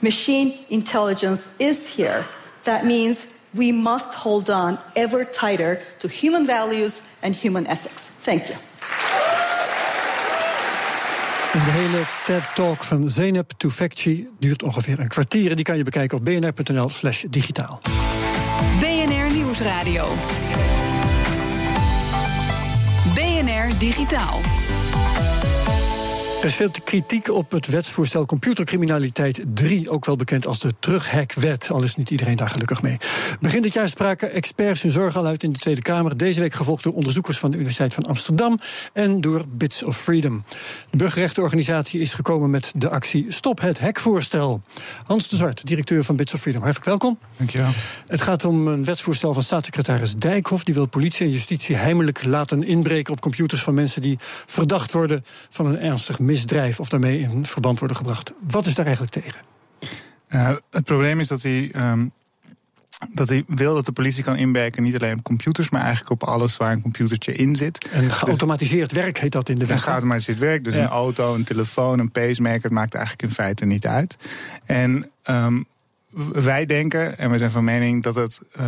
Machine 0.00 0.64
intelligence 0.68 1.48
is 1.58 1.86
here. 1.86 2.26
That 2.64 2.84
means 2.84 3.26
we 3.54 3.72
must 3.72 4.14
hold 4.14 4.50
on 4.50 4.78
ever 4.96 5.24
tighter 5.24 5.80
to 6.00 6.08
human 6.08 6.46
values 6.46 7.02
and 7.22 7.34
human 7.34 7.66
ethics. 7.66 8.08
Thank 8.08 8.48
you. 8.48 8.56
De 11.52 11.70
hele 11.70 12.02
TED-talk 12.24 12.84
van 12.84 13.08
Zeynep 13.08 13.52
Tufekci 13.56 14.28
duurt 14.38 14.62
ongeveer 14.62 14.98
een 14.98 15.08
kwartier. 15.08 15.50
En 15.50 15.56
die 15.56 15.64
kan 15.64 15.76
je 15.76 15.82
bekijken 15.82 16.18
op 16.18 16.24
bnr.nl 16.24 16.88
slash 16.88 17.24
digitaal. 17.30 17.80
BNR 18.80 19.34
Nieuwsradio. 19.34 20.08
BNR 23.14 23.78
Digitaal. 23.78 24.61
Er 26.42 26.48
is 26.48 26.54
veel 26.54 26.70
kritiek 26.84 27.28
op 27.28 27.50
het 27.50 27.66
wetsvoorstel 27.66 28.26
computercriminaliteit 28.26 29.42
3, 29.54 29.90
ook 29.90 30.04
wel 30.04 30.16
bekend 30.16 30.46
als 30.46 30.58
de 30.60 30.74
terughackwet. 30.78 31.68
Al 31.70 31.82
is 31.82 31.96
niet 31.96 32.10
iedereen 32.10 32.36
daar 32.36 32.50
gelukkig 32.50 32.82
mee. 32.82 32.96
Begin 33.40 33.62
dit 33.62 33.72
jaar 33.72 33.88
spraken 33.88 34.32
experts 34.32 34.82
hun 34.82 34.92
zorg 34.92 35.16
al 35.16 35.26
uit 35.26 35.42
in 35.42 35.52
de 35.52 35.58
Tweede 35.58 35.82
Kamer. 35.82 36.16
Deze 36.16 36.40
week 36.40 36.52
gevolgd 36.52 36.82
door 36.82 36.92
onderzoekers 36.92 37.38
van 37.38 37.50
de 37.50 37.56
Universiteit 37.56 37.94
van 37.94 38.06
Amsterdam 38.06 38.58
en 38.92 39.20
door 39.20 39.44
Bits 39.48 39.82
of 39.82 39.98
Freedom. 39.98 40.44
De 40.90 40.96
burgerrechtenorganisatie 40.96 42.00
is 42.00 42.14
gekomen 42.14 42.50
met 42.50 42.72
de 42.76 42.88
actie 42.88 43.26
Stop 43.28 43.60
het 43.60 43.80
hackvoorstel. 43.80 44.62
Hans 45.04 45.28
de 45.28 45.36
Zwart, 45.36 45.66
directeur 45.66 46.04
van 46.04 46.16
Bits 46.16 46.34
of 46.34 46.40
Freedom, 46.40 46.62
hartelijk 46.62 46.88
welkom. 46.88 47.18
Dankjewel. 47.36 47.70
Het 48.06 48.20
gaat 48.20 48.44
om 48.44 48.66
een 48.66 48.84
wetsvoorstel 48.84 49.34
van 49.34 49.42
staatssecretaris 49.42 50.14
Dijkhoff. 50.14 50.64
Die 50.64 50.74
wil 50.74 50.86
politie 50.86 51.26
en 51.26 51.32
justitie 51.32 51.76
heimelijk 51.76 52.24
laten 52.24 52.62
inbreken 52.62 53.12
op 53.12 53.20
computers 53.20 53.62
van 53.62 53.74
mensen 53.74 54.02
die 54.02 54.18
verdacht 54.46 54.92
worden 54.92 55.24
van 55.50 55.66
een 55.66 55.78
ernstig 55.78 56.18
misdrijf 56.18 56.30
misdrijf 56.32 56.80
of 56.80 56.88
daarmee 56.88 57.18
in 57.18 57.46
verband 57.46 57.78
worden 57.78 57.96
gebracht. 57.96 58.32
Wat 58.48 58.66
is 58.66 58.74
daar 58.74 58.86
eigenlijk 58.86 59.14
tegen? 59.14 59.40
Uh, 60.28 60.56
het 60.70 60.84
probleem 60.84 61.20
is 61.20 61.28
dat 61.28 61.42
hij. 61.42 61.70
Um, 61.76 62.12
dat 63.14 63.28
hij 63.28 63.44
wil 63.46 63.74
dat 63.74 63.84
de 63.84 63.92
politie 63.92 64.24
kan 64.24 64.36
inwerken, 64.36 64.82
niet 64.82 64.94
alleen 64.94 65.18
op 65.18 65.22
computers, 65.22 65.70
maar 65.70 65.80
eigenlijk 65.80 66.10
op 66.10 66.28
alles 66.28 66.56
waar 66.56 66.72
een 66.72 66.82
computertje 66.82 67.34
in 67.34 67.56
zit. 67.56 67.88
En 67.92 68.10
geautomatiseerd 68.10 68.92
werk 68.92 69.18
heet 69.18 69.32
dat 69.32 69.48
in 69.48 69.58
de 69.58 69.66
wet. 69.66 69.80
Geautomatiseerd 69.80 70.38
werk, 70.38 70.64
dus 70.64 70.74
een 70.74 70.86
auto, 70.86 71.34
een 71.34 71.44
telefoon, 71.44 71.98
een 71.98 72.10
pacemaker, 72.10 72.62
het 72.62 72.72
maakt 72.72 72.94
eigenlijk 72.94 73.24
in 73.28 73.34
feite 73.34 73.64
niet 73.64 73.86
uit. 73.86 74.16
En 74.64 75.10
um, 75.30 75.66
wij 76.32 76.66
denken, 76.66 77.18
en 77.18 77.30
we 77.30 77.38
zijn 77.38 77.50
van 77.50 77.64
mening, 77.64 78.02
dat 78.02 78.14
het 78.14 78.40
uh, 78.60 78.66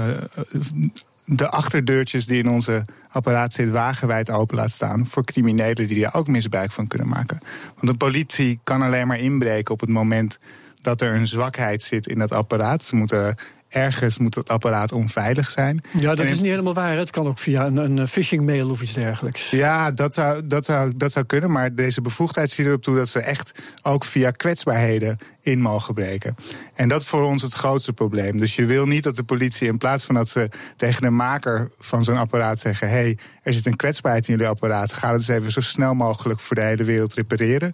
de 1.25 1.49
achterdeurtjes 1.49 2.27
die 2.27 2.43
in 2.43 2.49
onze 2.49 2.85
apparaat 3.11 3.53
zitten 3.53 3.75
wagenwijd 3.75 4.31
open 4.31 4.57
laat 4.57 4.71
staan 4.71 5.07
voor 5.07 5.25
criminelen 5.25 5.89
die 5.89 6.01
daar 6.01 6.15
ook 6.15 6.27
misbruik 6.27 6.73
van 6.73 6.87
kunnen 6.87 7.09
maken. 7.09 7.39
Want 7.75 7.87
de 7.87 7.97
politie 7.97 8.61
kan 8.65 8.83
alleen 8.83 9.07
maar 9.07 9.19
inbreken 9.19 9.75
op 9.75 9.81
het 9.81 9.89
moment 9.89 10.39
dat 10.81 11.01
er 11.01 11.15
een 11.15 11.27
zwakheid 11.27 11.83
zit 11.83 12.07
in 12.07 12.19
dat 12.19 12.33
apparaat. 12.33 12.85
Ze 12.85 12.97
moeten 12.97 13.37
ergens 13.75 14.19
moet 14.19 14.35
het 14.35 14.49
apparaat 14.49 14.93
onveilig 14.93 15.51
zijn. 15.51 15.81
Ja, 15.99 16.15
dat 16.15 16.27
is 16.27 16.37
niet 16.41 16.51
helemaal 16.51 16.75
waar. 16.75 16.97
Het 16.97 17.11
kan 17.11 17.27
ook 17.27 17.39
via 17.39 17.67
een, 17.67 17.77
een 17.77 18.09
phishing 18.09 18.47
mail 18.47 18.71
of 18.71 18.83
iets 18.83 18.93
dergelijks. 18.93 19.51
Ja, 19.51 19.91
dat 19.91 20.15
zou, 20.15 20.47
dat, 20.47 20.65
zou, 20.65 20.93
dat 20.97 21.13
zou 21.13 21.25
kunnen. 21.25 21.51
Maar 21.51 21.75
deze 21.75 22.01
bevoegdheid 22.01 22.51
ziet 22.51 22.67
erop 22.67 22.83
toe 22.83 22.97
dat 22.97 23.09
ze 23.09 23.19
echt 23.19 23.53
ook 23.83 24.05
via 24.05 24.31
kwetsbaarheden 24.31 25.19
in 25.41 25.61
mogen 25.61 25.95
breken. 25.95 26.35
En 26.75 26.89
dat 26.89 27.01
is 27.01 27.07
voor 27.07 27.23
ons 27.23 27.43
het 27.43 27.53
grootste 27.53 27.93
probleem. 27.93 28.39
Dus 28.39 28.57
je 28.57 28.65
wil 28.65 28.87
niet 28.87 29.05
dat 29.05 29.17
de 29.17 29.25
politie 29.25 29.69
in 29.69 29.79
plaats 29.79 30.05
van 30.05 30.15
dat 30.15 30.29
ze 30.29 30.49
tegen 30.77 31.03
de 31.03 31.11
maker 31.11 31.71
van 31.79 32.05
zo'n 32.05 32.17
apparaat 32.17 32.61
zeggen: 32.61 32.89
hé, 32.89 32.95
hey, 32.95 33.19
er 33.43 33.53
zit 33.53 33.67
een 33.67 33.77
kwetsbaarheid 33.77 34.29
in 34.29 34.35
jullie 34.35 34.49
apparaat, 34.49 34.93
ga 34.93 35.07
het 35.07 35.17
eens 35.17 35.29
even 35.29 35.53
zo 35.53 35.61
snel 35.61 35.95
mogelijk 35.95 36.41
voor 36.41 36.57
de 36.57 36.63
hele 36.63 36.85
wereld 36.85 37.15
repareren. 37.15 37.71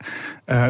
Uh, 0.46 0.68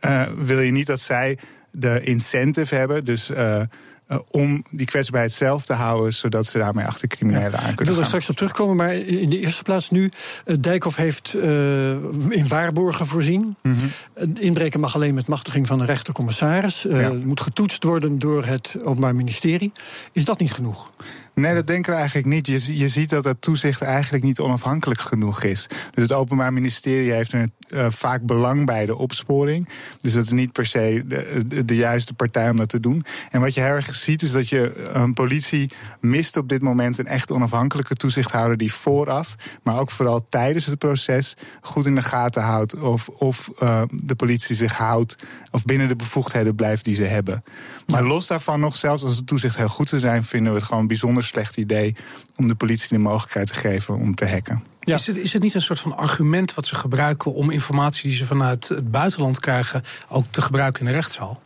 uh, 0.00 0.22
wil 0.36 0.60
je 0.60 0.70
niet 0.70 0.86
dat 0.86 1.00
zij 1.00 1.38
de 1.70 2.00
incentive 2.00 2.74
hebben, 2.74 3.04
dus. 3.04 3.30
Uh, 3.30 3.60
uh, 4.08 4.18
om 4.30 4.62
die 4.70 4.86
kwetsbaarheid 4.86 5.32
zelf 5.32 5.64
te 5.64 5.72
houden, 5.72 6.14
zodat 6.14 6.46
ze 6.46 6.58
daarmee 6.58 6.84
achter 6.84 7.08
criminelen 7.08 7.44
aan 7.44 7.50
kunnen 7.50 7.64
gaan. 7.68 7.80
Ik 7.82 7.88
wil 7.88 7.98
er 7.98 8.06
straks 8.06 8.30
op 8.30 8.36
terugkomen, 8.36 8.76
maar 8.76 8.94
in 8.94 9.30
de 9.30 9.38
eerste 9.38 9.62
plaats 9.62 9.90
nu. 9.90 10.10
Uh, 10.44 10.56
Dijkhoff 10.60 10.96
heeft 10.96 11.34
uh, 11.36 11.90
in 12.28 12.48
waarborgen 12.48 13.06
voorzien. 13.06 13.56
Mm 13.62 13.76
-hmm. 13.76 14.32
inbreken 14.38 14.80
mag 14.80 14.94
alleen 14.94 15.14
met 15.14 15.26
machtiging 15.26 15.66
van 15.66 15.80
een 15.80 15.86
rechtercommissaris. 15.86 16.86
Ja. 16.88 17.12
moet 17.12 17.40
getoetst 17.40 17.84
worden 17.84 18.18
door 18.18 18.44
het 18.44 18.76
Openbaar 18.82 19.14
Ministerie. 19.14 19.72
Is 20.12 20.24
dat 20.24 20.38
niet 20.38 20.52
genoeg? 20.52 20.90
Nee, 21.34 21.54
dat 21.54 21.66
denken 21.66 21.92
we 21.92 21.98
eigenlijk 21.98 22.28
niet. 22.28 22.46
Je, 22.46 22.78
je 22.78 22.88
ziet 22.88 23.10
dat 23.10 23.24
het 23.24 23.40
toezicht 23.40 23.82
eigenlijk 23.82 24.24
niet 24.24 24.40
onafhankelijk 24.40 25.00
genoeg 25.00 25.42
is. 25.42 25.66
Dus 25.66 26.02
het 26.02 26.12
Openbaar 26.12 26.52
Ministerie 26.52 27.12
heeft 27.12 27.32
er 27.32 27.48
uh, 27.68 27.86
vaak 27.90 28.22
belang 28.22 28.66
bij 28.66 28.86
de 28.86 28.96
opsporing. 28.96 29.68
Dus 30.00 30.12
dat 30.12 30.24
is 30.24 30.32
niet 30.32 30.52
per 30.52 30.66
se 30.66 31.02
de, 31.06 31.64
de, 31.64 31.76
juiste 31.76 32.14
partij 32.14 32.50
om 32.50 32.56
dat 32.56 32.68
te 32.68 32.80
doen. 32.80 33.04
En 33.30 33.40
wat 33.40 33.54
je 33.54 33.60
heel 33.60 33.70
erg 33.70 33.94
ziet 33.94 34.22
is 34.22 34.32
dat 34.32 34.48
je 34.48 34.90
een 34.92 35.14
politie 35.14 35.70
mist 36.00 36.36
op 36.36 36.48
dit 36.48 36.62
moment 36.62 36.98
een 36.98 37.06
echt 37.06 37.30
onafhankelijke 37.30 37.94
toezichthouder 37.94 38.56
die 38.56 38.72
vooraf, 38.72 39.34
maar 39.62 39.78
ook 39.78 39.90
vooral 39.90 40.26
tijdens 40.28 40.66
het 40.66 40.78
proces 40.78 41.36
goed 41.60 41.86
in 41.86 41.94
de 41.94 42.02
gaten 42.02 42.42
houdt 42.42 42.80
of, 42.80 43.08
of 43.08 43.50
uh, 43.62 43.82
de 43.90 44.14
politie 44.14 44.56
zich 44.56 44.76
houdt 44.76 45.16
of 45.50 45.64
binnen 45.64 45.88
de 45.88 45.96
bevoegdheden 45.96 46.54
blijft 46.54 46.84
die 46.84 46.94
ze 46.94 47.04
hebben. 47.04 47.44
Maar 47.86 48.02
los 48.02 48.26
daarvan 48.26 48.60
nog, 48.60 48.76
zelfs 48.76 49.02
als 49.02 49.16
het 49.16 49.26
toezicht 49.26 49.56
heel 49.56 49.68
goed 49.68 49.88
zou 49.88 50.00
zijn, 50.00 50.24
vinden 50.24 50.52
we 50.52 50.58
het 50.58 50.66
gewoon 50.66 50.82
een 50.82 50.88
bijzonder 50.88 51.24
slecht 51.24 51.56
idee 51.56 51.96
om 52.36 52.48
de 52.48 52.54
politie 52.54 52.88
de 52.88 52.98
mogelijkheid 52.98 53.46
te 53.46 53.54
geven 53.54 53.94
om 53.94 54.14
te 54.14 54.28
hacken. 54.28 54.75
Is, 54.94 55.06
het, 55.06 55.16
is 55.16 55.32
het 55.32 55.42
niet 55.42 55.54
een 55.54 55.62
soort 55.62 55.80
van 55.80 55.96
argument 55.96 56.54
wat 56.54 56.66
ze 56.66 56.74
gebruiken 56.74 57.34
om 57.34 57.50
informatie 57.50 58.08
die 58.08 58.18
ze 58.18 58.26
vanuit 58.26 58.68
het 58.68 58.90
buitenland 58.90 59.40
krijgen 59.40 59.82
ook 60.08 60.24
te 60.30 60.42
gebruiken 60.42 60.80
in 60.80 60.86
de 60.86 60.92
rechtszaal? 60.92 61.42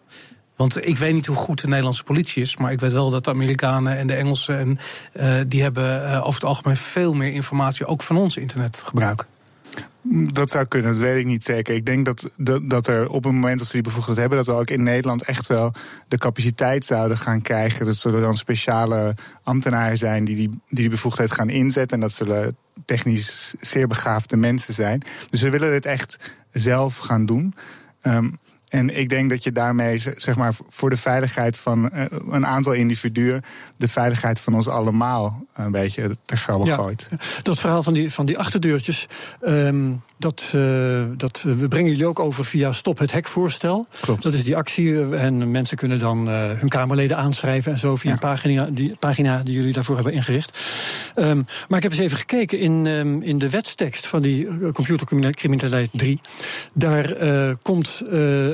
Want 0.56 0.86
ik 0.86 0.98
weet 0.98 1.12
niet 1.12 1.26
hoe 1.26 1.36
goed 1.36 1.60
de 1.60 1.68
Nederlandse 1.68 2.02
politie 2.02 2.42
is, 2.42 2.56
maar 2.56 2.72
ik 2.72 2.80
weet 2.80 2.92
wel 2.92 3.10
dat 3.10 3.24
de 3.24 3.30
Amerikanen 3.30 3.96
en 3.96 4.06
de 4.06 4.14
Engelsen 4.14 4.58
en, 4.58 4.78
uh, 5.12 5.40
die 5.46 5.62
hebben 5.62 6.02
uh, 6.02 6.18
over 6.18 6.34
het 6.34 6.44
algemeen 6.44 6.76
veel 6.76 7.14
meer 7.14 7.32
informatie 7.32 7.86
ook 7.86 8.02
van 8.02 8.16
ons 8.16 8.36
internet 8.36 8.82
gebruiken. 8.86 9.26
Dat 10.12 10.50
zou 10.50 10.64
kunnen, 10.64 10.92
dat 10.92 11.00
weet 11.00 11.20
ik 11.20 11.26
niet 11.26 11.44
zeker. 11.44 11.74
Ik 11.74 11.86
denk 11.86 12.04
dat, 12.04 12.30
dat, 12.62 12.86
er 12.86 13.08
op 13.08 13.24
het 13.24 13.32
moment 13.32 13.58
dat 13.58 13.66
ze 13.66 13.72
die 13.72 13.82
bevoegdheid 13.82 14.18
hebben, 14.18 14.36
dat 14.38 14.46
we 14.46 14.52
ook 14.52 14.70
in 14.70 14.82
Nederland 14.82 15.22
echt 15.22 15.46
wel 15.46 15.72
de 16.08 16.18
capaciteit 16.18 16.84
zouden 16.84 17.18
gaan 17.18 17.42
krijgen. 17.42 17.86
Dat 17.86 17.96
zullen 17.96 18.20
dan 18.20 18.36
speciale 18.36 19.14
ambtenaren 19.42 19.98
zijn 19.98 20.24
die 20.24 20.36
die, 20.36 20.60
die, 20.68 20.88
bevoegdheid 20.88 21.30
gaan 21.30 21.48
inzetten. 21.48 21.96
En 21.96 22.00
dat 22.00 22.12
zullen 22.12 22.56
technisch 22.84 23.54
zeer 23.60 23.86
begaafde 23.86 24.36
mensen 24.36 24.74
zijn. 24.74 25.02
Dus 25.30 25.42
we 25.42 25.50
willen 25.50 25.70
dit 25.70 25.86
echt 25.86 26.18
zelf 26.52 26.96
gaan 26.96 27.26
doen. 27.26 27.54
Um, 28.02 28.38
en 28.70 28.98
ik 28.98 29.08
denk 29.08 29.30
dat 29.30 29.44
je 29.44 29.52
daarmee, 29.52 29.98
zeg 30.16 30.36
maar, 30.36 30.54
voor 30.68 30.90
de 30.90 30.96
veiligheid 30.96 31.58
van 31.58 31.90
uh, 31.94 32.04
een 32.30 32.46
aantal 32.46 32.72
individuen, 32.72 33.42
de 33.76 33.88
veiligheid 33.88 34.40
van 34.40 34.54
ons 34.54 34.68
allemaal 34.68 35.44
een 35.54 35.70
beetje 35.70 36.16
ter 36.24 36.38
gelde 36.38 36.66
ja, 36.66 36.74
gooit. 36.74 37.08
Dat 37.42 37.58
verhaal 37.58 37.82
van 37.82 37.92
die, 37.92 38.12
van 38.12 38.26
die 38.26 38.38
achterdeurtjes, 38.38 39.06
um, 39.42 40.02
dat, 40.20 40.52
uh, 40.54 41.02
dat 41.16 41.42
we 41.42 41.68
brengen 41.68 41.90
jullie 41.90 42.06
ook 42.06 42.18
over 42.18 42.44
via 42.44 42.72
Stop 42.72 42.98
het 42.98 43.12
Hekvoorstel. 43.12 43.86
Klopt. 44.00 44.22
Dat 44.22 44.34
is 44.34 44.44
die 44.44 44.56
actie 44.56 45.14
en 45.16 45.50
mensen 45.50 45.76
kunnen 45.76 45.98
dan 45.98 46.28
uh, 46.28 46.50
hun 46.50 46.68
Kamerleden 46.68 47.16
aanschrijven 47.16 47.72
en 47.72 47.78
zo 47.78 47.96
via 47.96 48.10
ja. 48.10 48.16
een 48.16 48.22
pagina 48.22 48.68
die, 48.72 48.96
pagina 48.98 49.42
die 49.42 49.54
jullie 49.54 49.72
daarvoor 49.72 49.94
hebben 49.94 50.12
ingericht. 50.12 50.58
Um, 51.16 51.46
maar 51.68 51.76
ik 51.78 51.82
heb 51.82 51.92
eens 51.92 52.00
even 52.00 52.18
gekeken 52.18 52.58
in, 52.58 52.86
um, 52.86 53.22
in 53.22 53.38
de 53.38 53.50
wetstekst 53.50 54.06
van 54.06 54.22
die 54.22 54.72
computercriminaliteit 54.72 55.90
3. 55.92 56.20
Daar 56.72 57.16
komt 57.62 58.02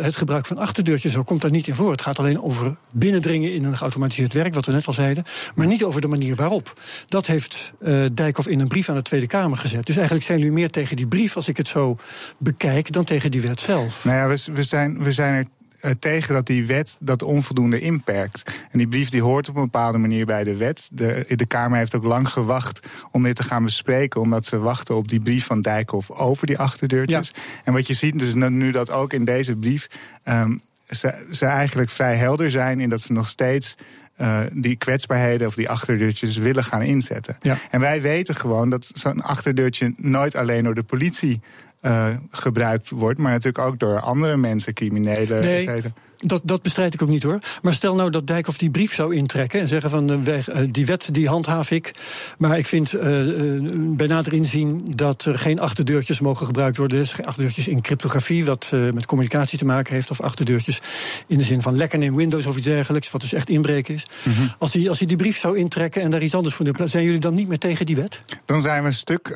het 0.00 0.16
gebruik 0.16 0.46
van 0.46 0.58
achterdeurtjes 0.58 1.12
zo 1.12 1.22
komt 1.22 1.40
daar 1.40 1.50
niet 1.50 1.66
in 1.66 1.74
voor. 1.74 1.90
Het 1.90 2.02
gaat 2.02 2.18
alleen 2.18 2.42
over 2.42 2.76
binnendringen 2.90 3.52
in 3.52 3.64
een 3.64 3.76
geautomatiseerd 3.76 4.32
werk, 4.32 4.54
wat 4.54 4.66
we 4.66 4.72
net 4.72 4.86
al 4.86 4.92
zeiden. 4.92 5.24
Maar 5.54 5.66
niet 5.66 5.84
over 5.84 6.00
de 6.00 6.06
manier 6.06 6.34
waarop. 6.34 6.80
Dat 7.08 7.26
heeft 7.26 7.72
Dijkhoff 8.12 8.48
in 8.48 8.60
een 8.60 8.68
brief 8.68 8.88
aan 8.88 8.96
de 8.96 9.02
Tweede 9.02 9.26
Kamer 9.26 9.58
gezet. 9.58 9.86
Dus 9.86 9.96
eigenlijk 9.96 10.26
zijn 10.26 10.38
jullie 10.38 10.54
meer 10.54 10.70
tegen 10.70 10.96
die 10.96 11.06
brief, 11.06 11.36
als 11.36 11.48
ik 11.48 11.55
het 11.56 11.68
zo 11.68 11.96
bekijk, 12.38 12.92
dan 12.92 13.04
tegen 13.04 13.30
die 13.30 13.40
wet 13.40 13.60
zelf. 13.60 14.04
Nou 14.04 14.16
ja, 14.16 14.28
we, 14.28 14.52
we 14.52 14.62
zijn, 14.62 15.02
we 15.02 15.12
zijn 15.12 15.48
er 15.80 15.98
tegen 15.98 16.34
dat 16.34 16.46
die 16.46 16.66
wet 16.66 16.96
dat 17.00 17.22
onvoldoende 17.22 17.80
inperkt. 17.80 18.52
En 18.70 18.78
die 18.78 18.88
brief 18.88 19.08
die 19.08 19.22
hoort 19.22 19.48
op 19.48 19.56
een 19.56 19.62
bepaalde 19.62 19.98
manier 19.98 20.26
bij 20.26 20.44
de 20.44 20.56
wet. 20.56 20.88
De, 20.92 21.24
de 21.36 21.46
Kamer 21.46 21.78
heeft 21.78 21.94
ook 21.94 22.04
lang 22.04 22.28
gewacht 22.28 22.80
om 23.10 23.22
dit 23.22 23.36
te 23.36 23.42
gaan 23.42 23.64
bespreken, 23.64 24.20
omdat 24.20 24.46
ze 24.46 24.58
wachten 24.58 24.96
op 24.96 25.08
die 25.08 25.20
brief 25.20 25.44
van 25.44 25.62
Dijkhoff 25.62 26.10
over 26.10 26.46
die 26.46 26.58
achterdeurtjes. 26.58 27.32
Ja. 27.34 27.40
En 27.64 27.72
wat 27.72 27.86
je 27.86 27.94
ziet 27.94 28.18
dus 28.18 28.34
nu 28.34 28.70
dat 28.70 28.90
ook 28.90 29.12
in 29.12 29.24
deze 29.24 29.56
brief. 29.56 29.86
Um, 30.24 30.60
ze, 30.88 31.26
ze 31.30 31.46
eigenlijk 31.46 31.90
vrij 31.90 32.16
helder 32.16 32.50
zijn 32.50 32.80
in 32.80 32.88
dat 32.88 33.00
ze 33.00 33.12
nog 33.12 33.28
steeds 33.28 33.74
uh, 34.20 34.40
die 34.52 34.76
kwetsbaarheden 34.76 35.46
of 35.46 35.54
die 35.54 35.68
achterdeurtjes 35.68 36.36
willen 36.36 36.64
gaan 36.64 36.82
inzetten. 36.82 37.36
Ja. 37.40 37.56
En 37.70 37.80
wij 37.80 38.00
weten 38.00 38.34
gewoon 38.34 38.70
dat 38.70 38.90
zo'n 38.94 39.20
achterdeurtje 39.20 39.94
nooit 39.96 40.36
alleen 40.36 40.64
door 40.64 40.74
de 40.74 40.82
politie 40.82 41.40
uh, 41.82 42.06
gebruikt 42.30 42.90
wordt, 42.90 43.18
maar 43.18 43.32
natuurlijk 43.32 43.64
ook 43.64 43.78
door 43.78 44.00
andere 44.00 44.36
mensen, 44.36 44.74
criminelen, 44.74 45.40
nee. 45.40 45.82
Dat, 46.16 46.40
dat 46.44 46.62
bestrijd 46.62 46.94
ik 46.94 47.02
ook 47.02 47.08
niet 47.08 47.22
hoor. 47.22 47.38
Maar 47.62 47.74
stel 47.74 47.94
nou 47.94 48.10
dat 48.10 48.26
Dijkhoff 48.26 48.58
die 48.58 48.70
brief 48.70 48.94
zou 48.94 49.14
intrekken 49.14 49.60
en 49.60 49.68
zeggen 49.68 49.90
van 49.90 50.10
uh, 50.10 50.34
die 50.70 50.86
wet 50.86 51.08
die 51.12 51.28
handhaaf 51.28 51.70
ik. 51.70 51.94
Maar 52.38 52.58
ik 52.58 52.66
vind 52.66 52.94
uh, 52.94 53.02
bij 53.72 54.06
nader 54.06 54.32
inzien 54.32 54.82
dat 54.84 55.24
er 55.24 55.38
geen 55.38 55.60
achterdeurtjes 55.60 56.20
mogen 56.20 56.46
gebruikt 56.46 56.76
worden. 56.76 56.98
Dus 56.98 57.12
geen 57.12 57.26
achterdeurtjes 57.26 57.68
in 57.68 57.80
cryptografie, 57.80 58.44
wat 58.44 58.70
met 58.72 59.06
communicatie 59.06 59.58
te 59.58 59.64
maken 59.64 59.94
heeft. 59.94 60.10
Of 60.10 60.20
achterdeurtjes 60.20 60.80
in 61.26 61.38
de 61.38 61.44
zin 61.44 61.62
van 61.62 61.76
lekken 61.76 62.02
in 62.02 62.16
Windows 62.16 62.46
of 62.46 62.56
iets 62.56 62.66
dergelijks, 62.66 63.10
wat 63.10 63.20
dus 63.20 63.32
echt 63.32 63.48
inbreken 63.48 63.94
is. 63.94 64.06
Mhm. 64.22 64.46
als, 64.58 64.72
hij, 64.72 64.88
als 64.88 64.98
hij 64.98 65.06
die 65.06 65.16
brief 65.16 65.38
zou 65.38 65.58
intrekken 65.58 66.02
en 66.02 66.10
daar 66.10 66.22
iets 66.22 66.34
anders 66.34 66.54
voor 66.54 66.64
doen, 66.64 66.88
zijn 66.88 67.04
jullie 67.04 67.20
dan 67.20 67.34
niet 67.34 67.48
meer 67.48 67.58
tegen 67.58 67.86
die 67.86 67.96
wet? 67.96 68.22
Dan 68.44 68.60
zijn 68.60 68.82
we 68.82 68.88
een 68.88 68.94
stuk, 68.94 69.34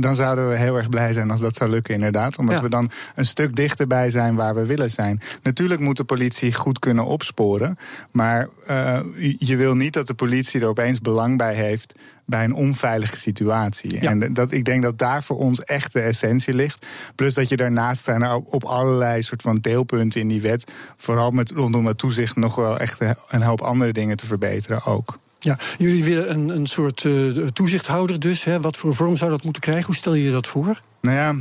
dan 0.00 0.16
zouden 0.16 0.48
we 0.48 0.56
heel 0.56 0.76
erg 0.76 0.88
blij 0.88 1.12
zijn 1.12 1.30
als 1.30 1.40
dat 1.40 1.54
zou 1.54 1.70
lukken, 1.70 1.94
inderdaad. 1.94 2.38
Omdat 2.38 2.60
we 2.60 2.68
dan 2.68 2.90
een 3.14 3.26
stuk 3.26 3.56
dichterbij 3.56 4.10
zijn 4.10 4.34
waar 4.34 4.54
we 4.54 4.66
willen 4.66 4.90
zijn. 4.90 5.20
Natuurlijk 5.42 5.80
moet 5.84 5.96
de 5.96 6.04
politie 6.04 6.54
goed 6.54 6.78
kunnen 6.78 7.04
opsporen. 7.04 7.76
Maar 8.12 8.48
uh, 8.70 9.00
je 9.38 9.56
wil 9.56 9.74
niet 9.74 9.92
dat 9.92 10.06
de 10.06 10.14
politie 10.14 10.60
er 10.60 10.68
opeens 10.68 11.00
belang 11.00 11.38
bij 11.38 11.54
heeft 11.54 11.94
bij 12.26 12.44
een 12.44 12.54
onveilige 12.54 13.16
situatie. 13.16 13.98
En 13.98 14.32
dat, 14.32 14.52
ik 14.52 14.64
denk 14.64 14.82
dat 14.82 14.98
daar 14.98 15.22
voor 15.22 15.38
ons 15.38 15.60
echt 15.60 15.92
de 15.92 16.00
essentie 16.00 16.54
ligt. 16.54 16.86
Plus 17.14 17.34
dat 17.34 17.48
je 17.48 17.56
daarnaast 17.56 18.04
zijn 18.04 18.22
er 18.22 18.36
op 18.36 18.64
allerlei 18.64 19.22
soort 19.22 19.42
van 19.42 19.58
deelpunten 19.58 20.20
in 20.20 20.28
die 20.28 20.40
wet, 20.40 20.72
vooral 20.96 21.30
met, 21.30 21.50
rondom 21.50 21.86
het 21.86 21.98
toezicht, 21.98 22.36
nog 22.36 22.54
wel 22.54 22.78
echt 22.78 23.00
een 23.28 23.42
hoop 23.42 23.60
andere 23.60 23.92
dingen 23.92 24.16
te 24.16 24.26
verbeteren 24.26 24.84
ook. 24.84 25.18
Ja, 25.38 25.58
jullie 25.78 26.04
willen 26.04 26.30
een, 26.30 26.48
een 26.48 26.66
soort 26.66 27.04
uh, 27.04 27.46
toezichthouder 27.46 28.20
dus. 28.20 28.44
Hè? 28.44 28.60
Wat 28.60 28.76
voor 28.76 28.94
vorm 28.94 29.16
zou 29.16 29.30
dat 29.30 29.42
moeten 29.44 29.62
krijgen? 29.62 29.86
Hoe 29.86 29.94
stel 29.94 30.14
je 30.14 30.24
je 30.24 30.30
dat 30.30 30.46
voor? 30.46 30.80
Nou 31.00 31.16
ja, 31.16 31.34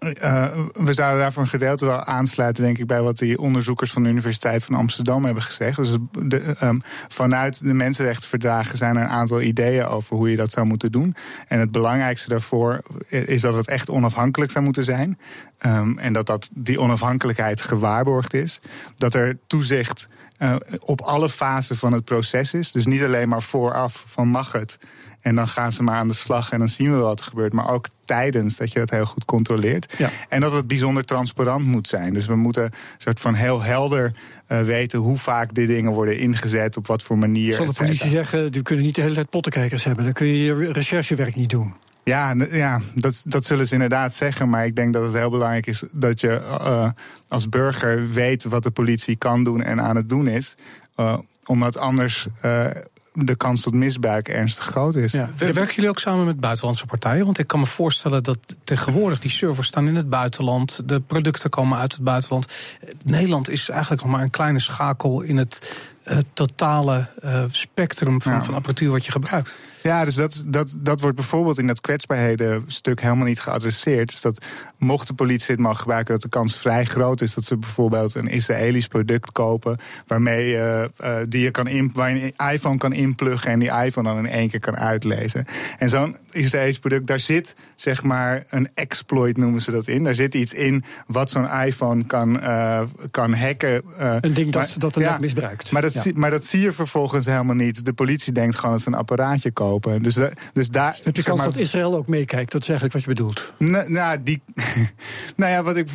uh, 0.00 0.66
we 0.72 0.92
zouden 0.92 1.20
daar 1.20 1.32
voor 1.32 1.42
een 1.42 1.48
gedeelte 1.48 1.86
wel 1.86 2.04
aansluiten, 2.04 2.64
denk 2.64 2.78
ik, 2.78 2.86
bij 2.86 3.02
wat 3.02 3.18
die 3.18 3.38
onderzoekers 3.38 3.92
van 3.92 4.02
de 4.02 4.08
Universiteit 4.08 4.64
van 4.64 4.74
Amsterdam 4.74 5.24
hebben 5.24 5.42
gezegd. 5.42 5.76
Dus 5.76 5.96
de, 6.12 6.54
um, 6.62 6.82
vanuit 7.08 7.60
de 7.60 7.72
mensenrechtenverdragen 7.72 8.78
zijn 8.78 8.96
er 8.96 9.02
een 9.02 9.08
aantal 9.08 9.40
ideeën 9.40 9.84
over 9.84 10.16
hoe 10.16 10.30
je 10.30 10.36
dat 10.36 10.50
zou 10.50 10.66
moeten 10.66 10.92
doen. 10.92 11.14
En 11.46 11.58
het 11.58 11.70
belangrijkste 11.70 12.28
daarvoor 12.28 12.82
is 13.08 13.40
dat 13.40 13.54
het 13.54 13.68
echt 13.68 13.90
onafhankelijk 13.90 14.50
zou 14.50 14.64
moeten 14.64 14.84
zijn. 14.84 15.18
Um, 15.66 15.98
en 15.98 16.12
dat, 16.12 16.26
dat 16.26 16.50
die 16.54 16.80
onafhankelijkheid 16.80 17.60
gewaarborgd 17.60 18.34
is. 18.34 18.60
Dat 18.96 19.14
er 19.14 19.38
toezicht 19.46 20.08
uh, 20.38 20.56
op 20.80 21.00
alle 21.00 21.28
fasen 21.28 21.76
van 21.76 21.92
het 21.92 22.04
proces 22.04 22.54
is. 22.54 22.72
Dus 22.72 22.86
niet 22.86 23.02
alleen 23.02 23.28
maar 23.28 23.42
vooraf 23.42 24.04
van 24.06 24.28
mag 24.28 24.52
het. 24.52 24.78
En 25.22 25.34
dan 25.34 25.48
gaan 25.48 25.72
ze 25.72 25.82
maar 25.82 25.94
aan 25.94 26.08
de 26.08 26.14
slag 26.14 26.52
en 26.52 26.58
dan 26.58 26.68
zien 26.68 26.92
we 26.92 26.96
wat 26.96 27.18
er 27.18 27.24
gebeurt. 27.24 27.52
Maar 27.52 27.70
ook 27.70 27.86
tijdens 28.04 28.56
dat 28.56 28.72
je 28.72 28.78
dat 28.78 28.90
heel 28.90 29.04
goed 29.04 29.24
controleert. 29.24 29.94
Ja. 29.98 30.10
En 30.28 30.40
dat 30.40 30.52
het 30.52 30.66
bijzonder 30.66 31.04
transparant 31.04 31.64
moet 31.64 31.88
zijn. 31.88 32.14
Dus 32.14 32.26
we 32.26 32.36
moeten 32.36 32.70
soort 32.98 33.20
van 33.20 33.34
heel 33.34 33.62
helder 33.62 34.12
uh, 34.48 34.62
weten 34.62 34.98
hoe 34.98 35.18
vaak 35.18 35.54
die 35.54 35.66
dingen 35.66 35.92
worden 35.92 36.18
ingezet, 36.18 36.76
op 36.76 36.86
wat 36.86 37.02
voor 37.02 37.18
manier. 37.18 37.54
Zal 37.54 37.66
de 37.66 37.72
politie 37.72 38.10
zeggen, 38.10 38.52
we 38.52 38.62
kunnen 38.62 38.84
niet 38.84 38.94
de 38.94 39.02
hele 39.02 39.14
tijd 39.14 39.30
pottenkijkers 39.30 39.84
hebben. 39.84 40.04
Dan 40.04 40.12
kun 40.12 40.26
je 40.26 40.42
je 40.42 40.72
recherchewerk 40.72 41.34
niet 41.34 41.50
doen. 41.50 41.74
Ja, 42.04 42.34
ja 42.50 42.80
dat, 42.94 43.22
dat 43.26 43.44
zullen 43.44 43.66
ze 43.66 43.74
inderdaad 43.74 44.14
zeggen. 44.14 44.48
Maar 44.48 44.66
ik 44.66 44.76
denk 44.76 44.92
dat 44.92 45.02
het 45.02 45.14
heel 45.14 45.30
belangrijk 45.30 45.66
is 45.66 45.82
dat 45.90 46.20
je 46.20 46.40
uh, 46.44 46.90
als 47.28 47.48
burger 47.48 48.10
weet 48.10 48.44
wat 48.44 48.62
de 48.62 48.70
politie 48.70 49.16
kan 49.16 49.44
doen 49.44 49.62
en 49.62 49.80
aan 49.80 49.96
het 49.96 50.08
doen 50.08 50.28
is. 50.28 50.54
Uh, 50.96 51.18
omdat 51.44 51.76
anders 51.76 52.26
uh, 52.44 52.66
de 53.12 53.36
kans 53.36 53.62
tot 53.62 53.74
misbruik 53.74 54.28
ernstig 54.28 54.64
groot 54.64 54.94
is. 54.94 55.12
Ja. 55.12 55.30
Werken 55.36 55.74
jullie 55.74 55.90
ook 55.90 55.98
samen 55.98 56.24
met 56.24 56.40
buitenlandse 56.40 56.86
partijen? 56.86 57.24
Want 57.24 57.38
ik 57.38 57.46
kan 57.46 57.60
me 57.60 57.66
voorstellen 57.66 58.22
dat 58.22 58.38
tegenwoordig 58.64 59.20
die 59.20 59.30
servers 59.30 59.68
staan 59.68 59.88
in 59.88 59.96
het 59.96 60.10
buitenland. 60.10 60.88
De 60.88 61.00
producten 61.00 61.50
komen 61.50 61.78
uit 61.78 61.92
het 61.92 62.02
buitenland. 62.02 62.46
Nederland 63.04 63.48
is 63.48 63.68
eigenlijk 63.68 64.02
nog 64.02 64.10
maar 64.10 64.22
een 64.22 64.30
kleine 64.30 64.58
schakel 64.58 65.20
in 65.20 65.36
het 65.36 65.76
uh, 66.06 66.18
totale 66.32 67.08
uh, 67.24 67.44
spectrum 67.50 68.22
van, 68.22 68.44
van 68.44 68.54
apparatuur 68.54 68.90
wat 68.90 69.04
je 69.04 69.12
gebruikt. 69.12 69.56
Ja, 69.82 70.04
dus 70.04 70.14
dat, 70.14 70.44
dat, 70.46 70.76
dat 70.78 71.00
wordt 71.00 71.16
bijvoorbeeld 71.16 71.58
in 71.58 71.66
dat 71.66 71.80
kwetsbaarheden 71.80 72.64
stuk 72.66 73.00
helemaal 73.00 73.26
niet 73.26 73.40
geadresseerd. 73.40 74.08
Dus 74.08 74.20
dat 74.20 74.44
mocht 74.78 75.06
de 75.06 75.14
politie 75.14 75.46
dit 75.46 75.58
mag 75.58 75.78
gebruiken, 75.78 76.12
dat 76.12 76.22
de 76.22 76.28
kans 76.28 76.56
vrij 76.56 76.84
groot 76.84 77.20
is 77.20 77.34
dat 77.34 77.44
ze 77.44 77.56
bijvoorbeeld 77.56 78.14
een 78.14 78.28
Israëlisch 78.28 78.86
product 78.86 79.32
kopen. 79.32 79.78
waarmee 80.06 80.52
uh, 80.52 80.80
uh, 80.80 81.16
die 81.28 81.42
je 81.42 81.50
kan 81.50 81.66
in, 81.66 81.90
waar 81.94 82.16
je 82.16 82.32
een 82.36 82.52
iPhone 82.52 82.78
kan 82.78 82.92
inpluggen 82.92 83.50
en 83.50 83.58
die 83.58 83.70
iPhone 83.84 84.08
dan 84.08 84.18
in 84.18 84.26
één 84.26 84.50
keer 84.50 84.60
kan 84.60 84.76
uitlezen. 84.76 85.44
En 85.78 85.88
zo'n 85.88 86.16
Israëlisch 86.30 86.78
product, 86.78 87.06
daar 87.06 87.18
zit 87.18 87.54
zeg 87.76 88.02
maar 88.02 88.44
een 88.48 88.68
exploit 88.74 89.36
noemen 89.36 89.62
ze 89.62 89.70
dat 89.70 89.88
in. 89.88 90.04
Daar 90.04 90.14
zit 90.14 90.34
iets 90.34 90.52
in 90.52 90.84
wat 91.06 91.30
zo'n 91.30 91.50
iPhone 91.64 92.04
kan, 92.04 92.36
uh, 92.36 92.82
kan 93.10 93.34
hacken. 93.34 93.82
een 93.96 94.34
ding 94.34 94.52
dat, 94.52 94.74
dat 94.78 94.96
er 94.96 95.02
ja, 95.02 95.16
misbruikt. 95.20 95.72
Maar 95.72 95.82
dat, 95.82 96.06
maar 96.14 96.30
dat 96.30 96.44
zie 96.44 96.60
je 96.60 96.72
vervolgens 96.72 97.26
helemaal 97.26 97.54
niet. 97.54 97.84
De 97.84 97.92
politie 97.92 98.32
denkt 98.32 98.56
gewoon 98.56 98.72
dat 98.72 98.82
ze 98.82 98.88
een 98.88 98.94
apparaatje 98.94 99.50
kopen. 99.50 99.71
Dus, 99.80 100.18
dus 100.52 100.68
daar. 100.68 100.98
Heb 101.02 101.16
je 101.16 101.22
kans 101.22 101.44
dat 101.44 101.56
Israël 101.56 101.94
ook 101.94 102.06
meekijkt? 102.06 102.52
Dat 102.52 102.62
is 102.62 102.68
eigenlijk 102.68 102.92
wat 102.92 103.02
je 103.02 103.08
bedoelt. 103.08 103.52
Nou, 103.88 104.22
die, 104.22 104.42
nou 105.36 105.52
ja, 105.52 105.62
wat 105.62 105.76
ik, 105.76 105.88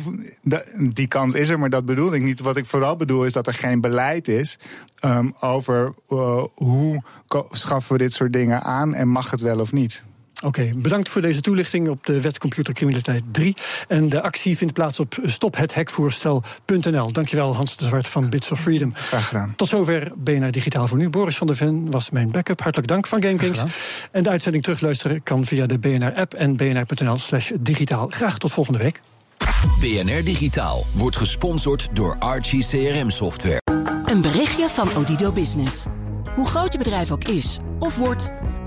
die 0.94 1.08
kans 1.08 1.34
is 1.34 1.48
er, 1.48 1.58
maar 1.58 1.70
dat 1.70 1.84
bedoel 1.84 2.14
ik 2.14 2.22
niet. 2.22 2.40
Wat 2.40 2.56
ik 2.56 2.66
vooral 2.66 2.96
bedoel 2.96 3.24
is 3.24 3.32
dat 3.32 3.46
er 3.46 3.54
geen 3.54 3.80
beleid 3.80 4.28
is 4.28 4.58
um, 5.04 5.34
over 5.40 5.94
uh, 6.08 6.44
hoe 6.54 7.02
schaffen 7.50 7.92
we 7.92 7.98
dit 7.98 8.12
soort 8.12 8.32
dingen 8.32 8.62
aan 8.62 8.94
en 8.94 9.08
mag 9.08 9.30
het 9.30 9.40
wel 9.40 9.60
of 9.60 9.72
niet. 9.72 10.02
Oké, 10.44 10.70
bedankt 10.74 11.08
voor 11.08 11.20
deze 11.20 11.40
toelichting 11.40 11.88
op 11.88 12.06
de 12.06 12.20
wet 12.20 12.38
computercriminaliteit 12.38 13.22
3. 13.32 13.56
En 13.88 14.08
de 14.08 14.22
actie 14.22 14.56
vindt 14.56 14.74
plaats 14.74 15.00
op 15.00 15.16
stophethekvoorstel.nl. 15.24 17.12
Dankjewel 17.12 17.54
Hans 17.54 17.76
de 17.76 17.84
Zwart 17.84 18.08
van 18.08 18.30
Bits 18.30 18.50
of 18.50 18.60
Freedom. 18.60 18.92
Graag 18.94 19.28
gedaan. 19.28 19.52
Tot 19.56 19.68
zover 19.68 20.12
BNR 20.16 20.50
Digitaal 20.50 20.88
voor 20.88 20.98
nu. 20.98 21.10
Boris 21.10 21.36
van 21.36 21.46
der 21.46 21.56
Ven 21.56 21.90
was 21.90 22.10
mijn 22.10 22.30
backup. 22.30 22.60
Hartelijk 22.60 22.88
dank 22.88 23.06
van 23.06 23.22
GameKings. 23.22 23.62
En 24.12 24.22
de 24.22 24.28
uitzending 24.28 24.64
terugluisteren 24.64 25.22
kan 25.22 25.46
via 25.46 25.66
de 25.66 25.78
BNR-app 25.78 26.34
en 26.34 26.56
bnr.nl 26.56 27.16
slash 27.16 27.50
digitaal. 27.60 28.08
Graag 28.10 28.38
tot 28.38 28.52
volgende 28.52 28.78
week. 28.78 29.00
BNR 29.80 30.24
Digitaal 30.24 30.86
wordt 30.92 31.16
gesponsord 31.16 31.88
door 31.92 32.16
Archie 32.18 32.66
CRM 32.66 33.10
Software. 33.10 33.60
Een 34.04 34.20
berichtje 34.20 34.68
van 34.68 34.96
Odido 34.96 35.32
Business. 35.32 35.84
Hoe 36.34 36.46
groot 36.46 36.72
je 36.72 36.78
bedrijf 36.78 37.10
ook 37.10 37.24
is 37.24 37.58
of 37.78 37.96
wordt... 37.96 38.30